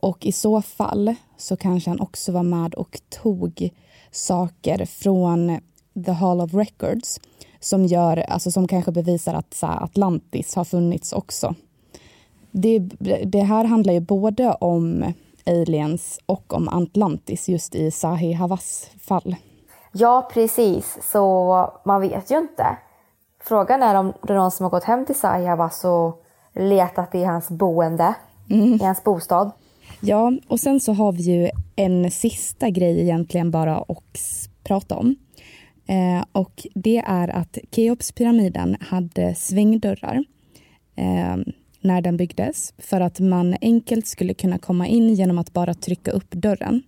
Och 0.00 0.26
i 0.26 0.32
så 0.32 0.62
fall 0.62 1.14
så 1.36 1.56
kanske 1.56 1.90
han 1.90 2.00
också 2.00 2.32
var 2.32 2.42
med 2.42 2.74
och 2.74 3.00
tog 3.22 3.70
saker 4.10 4.84
från 4.84 5.60
The 6.04 6.12
Hall 6.12 6.40
of 6.40 6.54
Records 6.54 7.20
som, 7.60 7.86
gör, 7.86 8.16
alltså 8.16 8.50
som 8.50 8.68
kanske 8.68 8.92
bevisar 8.92 9.34
att 9.34 9.54
så 9.54 9.66
Atlantis 9.66 10.54
har 10.54 10.64
funnits 10.64 11.12
också. 11.12 11.54
Det, 12.50 12.78
det 13.24 13.42
här 13.42 13.64
handlar 13.64 13.92
ju 13.92 14.00
både 14.00 14.52
om 14.52 15.12
aliens 15.46 16.20
och 16.26 16.52
om 16.54 16.68
Atlantis 16.68 17.48
just 17.48 17.74
i 17.74 17.90
Zahi 17.90 18.32
Hawass 18.32 18.90
fall. 19.00 19.36
Ja, 19.92 20.30
precis. 20.32 20.98
Så 21.02 21.54
man 21.84 22.00
vet 22.00 22.30
ju 22.30 22.38
inte. 22.38 22.76
Frågan 23.48 23.82
är 23.82 23.94
om 23.94 24.12
det 24.22 24.32
är 24.32 24.36
någon 24.36 24.50
som 24.50 24.64
har 24.64 24.70
gått 24.70 24.84
hem 24.84 25.06
till 25.06 25.14
Zahi 25.14 25.46
Hawass 25.46 25.84
och 25.84 26.24
letat 26.54 27.14
i 27.14 27.24
hans 27.24 27.48
boende, 27.48 28.14
mm. 28.50 28.74
i 28.74 28.84
hans 28.84 29.04
bostad. 29.04 29.50
Ja, 30.00 30.32
och 30.48 30.60
sen 30.60 30.80
så 30.80 30.92
har 30.92 31.12
vi 31.12 31.22
ju 31.22 31.50
en 31.76 32.10
sista 32.10 32.70
grej 32.70 33.00
egentligen 33.00 33.50
bara 33.50 33.76
att 33.76 34.18
prata 34.64 34.96
om. 34.96 35.16
Eh, 35.86 36.24
och 36.32 36.66
det 36.74 36.98
är 37.06 37.28
att 37.28 37.58
Keopspyramiden 37.70 38.76
hade 38.80 39.34
svängdörrar 39.34 40.24
eh, 40.96 41.36
när 41.80 42.00
den 42.00 42.16
byggdes 42.16 42.74
för 42.78 43.00
att 43.00 43.20
man 43.20 43.56
enkelt 43.60 44.06
skulle 44.06 44.34
kunna 44.34 44.58
komma 44.58 44.86
in 44.86 45.14
genom 45.14 45.38
att 45.38 45.52
bara 45.52 45.74
trycka 45.74 46.10
upp 46.10 46.30
dörren. 46.30 46.82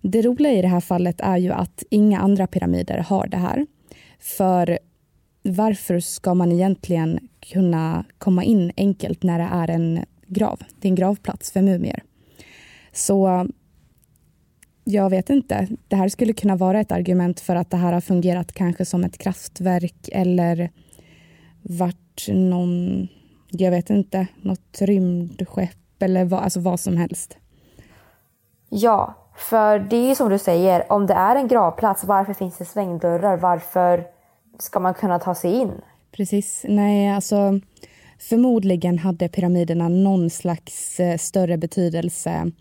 Det 0.00 0.22
roliga 0.22 0.52
i 0.52 0.62
det 0.62 0.68
här 0.68 0.80
fallet 0.80 1.20
är 1.20 1.36
ju 1.36 1.52
att 1.52 1.82
inga 1.90 2.20
andra 2.20 2.46
pyramider 2.46 2.98
har 2.98 3.26
det 3.26 3.36
här. 3.36 3.66
För 4.20 4.78
varför 5.42 6.00
ska 6.00 6.34
man 6.34 6.52
egentligen 6.52 7.28
kunna 7.52 8.04
komma 8.18 8.44
in 8.44 8.72
enkelt 8.76 9.22
när 9.22 9.38
det 9.38 9.48
är 9.52 9.70
en 9.70 10.04
grav? 10.26 10.62
Det 10.80 10.88
är 10.88 10.90
en 10.90 10.94
gravplats 10.94 11.52
för 11.52 11.62
mumier. 11.62 12.02
Så 12.92 13.46
jag 14.84 15.10
vet 15.10 15.30
inte. 15.30 15.68
Det 15.88 15.96
här 15.96 16.08
skulle 16.08 16.32
kunna 16.32 16.56
vara 16.56 16.80
ett 16.80 16.92
argument 16.92 17.40
för 17.40 17.56
att 17.56 17.70
det 17.70 17.76
här 17.76 17.92
har 17.92 18.00
fungerat 18.00 18.52
kanske 18.52 18.84
som 18.84 19.04
ett 19.04 19.18
kraftverk 19.18 20.08
eller 20.12 20.70
varit 21.62 22.28
någon, 22.28 23.08
jag 23.50 23.70
vet 23.70 23.90
inte, 23.90 24.26
något 24.42 24.78
rymdskepp 24.80 26.02
eller 26.02 26.24
vad, 26.24 26.42
alltså 26.42 26.60
vad 26.60 26.80
som 26.80 26.96
helst. 26.96 27.38
Ja, 28.68 29.14
för 29.36 29.78
det 29.78 30.10
är 30.10 30.14
som 30.14 30.28
du 30.28 30.38
säger, 30.38 30.92
om 30.92 31.06
det 31.06 31.14
är 31.14 31.36
en 31.36 31.48
gravplats, 31.48 32.04
varför 32.04 32.32
finns 32.32 32.58
det 32.58 32.64
svängdörrar? 32.64 33.36
Varför 33.36 34.04
ska 34.58 34.80
man 34.80 34.94
kunna 34.94 35.18
ta 35.18 35.34
sig 35.34 35.54
in? 35.54 35.72
Precis. 36.12 36.64
Nej, 36.68 37.10
alltså 37.10 37.60
förmodligen 38.18 38.98
hade 38.98 39.28
pyramiderna 39.28 39.88
någon 39.88 40.30
slags 40.30 41.00
eh, 41.00 41.18
större 41.18 41.58
betydelse 41.58 42.52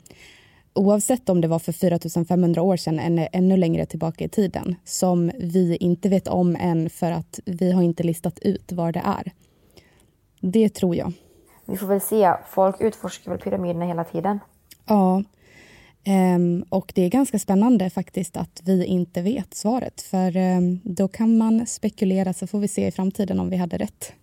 oavsett 0.74 1.30
om 1.30 1.42
det 1.42 1.48
var 1.48 1.60
för 1.60 1.72
4500 1.72 2.62
år 2.62 2.78
sedan 2.78 3.00
eller 3.00 3.30
ännu 3.34 3.58
längre 3.58 3.86
tillbaka 3.86 4.24
i 4.24 4.30
tiden 4.30 4.76
som 4.84 5.32
vi 5.40 5.76
inte 5.76 6.10
vet 6.10 6.28
om 6.28 6.56
än 6.56 6.90
för 6.90 7.12
att 7.12 7.40
vi 7.46 7.72
har 7.72 7.82
inte 7.82 8.04
listat 8.04 8.40
ut 8.40 8.72
var 8.72 8.92
det 8.92 9.02
är. 9.06 9.32
Det 10.40 10.70
tror 10.70 10.96
jag. 10.96 11.14
Vi 11.66 11.78
får 11.78 11.88
väl 11.88 12.02
se. 12.02 12.34
Folk 12.50 12.82
utforskar 12.82 13.32
väl 13.32 13.42
pyramiderna 13.42 13.86
hela 13.86 14.04
tiden. 14.04 14.40
Ja. 14.86 15.24
Um, 16.08 16.64
och 16.70 16.92
det 16.96 17.02
är 17.02 17.10
ganska 17.10 17.40
spännande 17.40 17.90
faktiskt 17.90 18.38
att 18.38 18.62
vi 18.64 18.86
inte 18.86 19.22
vet 19.22 19.54
svaret 19.54 20.02
för 20.02 20.38
um, 20.38 20.80
då 20.84 21.08
kan 21.08 21.38
man 21.38 21.66
spekulera 21.68 22.34
så 22.34 22.48
får 22.48 22.60
vi 22.60 22.68
se 22.68 22.88
i 22.88 22.92
framtiden 22.92 23.40
om 23.40 23.50
vi 23.50 23.58
hade 23.58 23.78
rätt. 23.78 24.14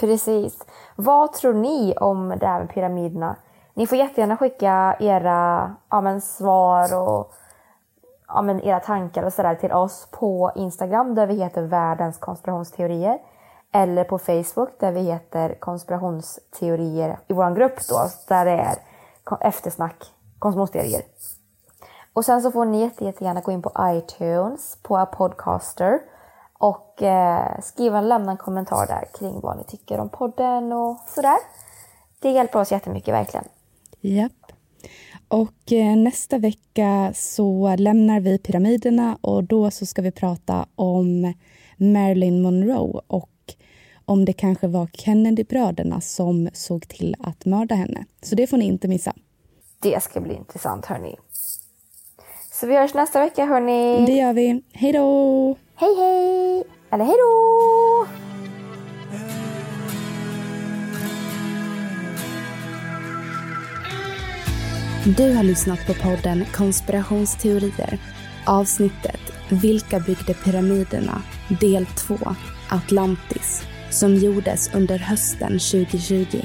Precis. 0.00 0.58
Vad 0.96 1.32
tror 1.32 1.54
ni 1.54 1.94
om 1.96 2.28
det 2.40 2.46
här 2.46 2.60
med 2.60 2.74
pyramiderna? 2.74 3.36
Ni 3.74 3.86
får 3.86 3.98
jättegärna 3.98 4.36
skicka 4.36 4.96
era 5.00 5.74
ja, 5.90 6.00
men, 6.00 6.20
svar 6.20 6.98
och 6.98 7.32
ja, 8.28 8.42
men, 8.42 8.60
era 8.60 8.80
tankar 8.80 9.22
och 9.22 9.32
sådär 9.32 9.54
till 9.54 9.72
oss 9.72 10.08
på 10.10 10.52
Instagram 10.56 11.14
där 11.14 11.26
vi 11.26 11.34
heter 11.34 11.62
Världens 11.62 12.18
konspirationsteorier. 12.18 13.18
Eller 13.72 14.04
på 14.04 14.18
Facebook 14.18 14.80
där 14.80 14.92
vi 14.92 15.00
heter 15.00 15.54
konspirationsteorier 15.54 17.18
i 17.28 17.32
vår 17.32 17.54
grupp 17.54 17.88
då, 17.88 18.08
där 18.28 18.44
det 18.44 18.50
är 18.50 18.76
eftersnack 19.40 20.11
konspirationsteorier. 20.42 21.02
Och 22.12 22.24
sen 22.24 22.42
så 22.42 22.50
får 22.50 22.64
ni 22.64 22.90
jättegärna 23.00 23.40
gå 23.40 23.52
in 23.52 23.62
på 23.62 23.72
iTunes, 23.80 24.78
på 24.82 25.06
podcaster 25.06 25.98
och 26.58 27.02
eh, 27.02 27.60
skriva, 27.62 28.00
lämna 28.00 28.30
en 28.30 28.36
kommentar 28.36 28.86
där 28.86 29.08
kring 29.18 29.40
vad 29.40 29.56
ni 29.56 29.64
tycker 29.64 30.00
om 30.00 30.08
podden 30.08 30.72
och 30.72 30.98
sådär. 31.08 31.36
Det 32.20 32.30
hjälper 32.30 32.60
oss 32.60 32.72
jättemycket 32.72 33.14
verkligen. 33.14 33.44
Japp. 34.00 34.32
Och 35.28 35.72
eh, 35.72 35.96
nästa 35.96 36.38
vecka 36.38 37.12
så 37.14 37.76
lämnar 37.76 38.20
vi 38.20 38.38
pyramiderna 38.38 39.18
och 39.20 39.44
då 39.44 39.70
så 39.70 39.86
ska 39.86 40.02
vi 40.02 40.10
prata 40.12 40.66
om 40.74 41.34
Marilyn 41.76 42.42
Monroe 42.42 43.00
och 43.06 43.28
om 44.04 44.24
det 44.24 44.32
kanske 44.32 44.66
var 44.66 44.86
Kennedy-bröderna 44.86 46.00
som 46.00 46.48
såg 46.52 46.88
till 46.88 47.16
att 47.20 47.44
mörda 47.44 47.74
henne. 47.74 48.04
Så 48.22 48.34
det 48.34 48.46
får 48.46 48.56
ni 48.56 48.64
inte 48.64 48.88
missa. 48.88 49.14
Det 49.82 50.02
ska 50.02 50.20
bli 50.20 50.34
intressant 50.34 50.86
hörni. 50.86 51.16
Så 52.52 52.66
vi 52.66 52.76
hörs 52.76 52.94
nästa 52.94 53.20
vecka 53.20 53.44
hörni. 53.44 54.06
Det 54.06 54.12
gör 54.12 54.32
vi. 54.32 54.62
Hej 54.72 54.92
då! 54.92 55.56
Hej 55.76 55.96
hej! 55.96 56.64
Eller 56.90 57.04
hej 57.04 57.14
då! 57.18 58.06
Du 65.16 65.36
har 65.36 65.42
lyssnat 65.42 65.86
på 65.86 65.94
podden 65.94 66.44
Konspirationsteorier. 66.52 67.98
Avsnittet 68.46 69.20
Vilka 69.48 70.00
byggde 70.00 70.34
pyramiderna? 70.34 71.22
Del 71.60 71.86
2 71.86 72.18
Atlantis 72.70 73.62
som 73.90 74.14
gjordes 74.14 74.74
under 74.74 74.98
hösten 74.98 75.58
2020. 75.58 76.42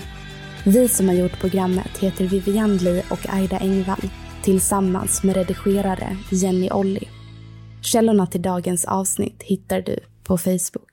Vi 0.69 0.87
som 0.87 1.07
har 1.07 1.15
gjort 1.15 1.39
programmet 1.39 1.97
heter 1.97 2.25
Vivian 2.25 2.77
Lee 2.77 3.03
och 3.09 3.29
Aida 3.29 3.57
Engvall 3.57 4.09
tillsammans 4.43 5.23
med 5.23 5.35
redigerare 5.35 6.17
Jenny 6.31 6.69
Olli. 6.71 7.07
Källorna 7.81 8.27
till 8.27 8.41
dagens 8.41 8.85
avsnitt 8.85 9.43
hittar 9.43 9.81
du 9.81 9.99
på 10.23 10.37
Facebook. 10.37 10.86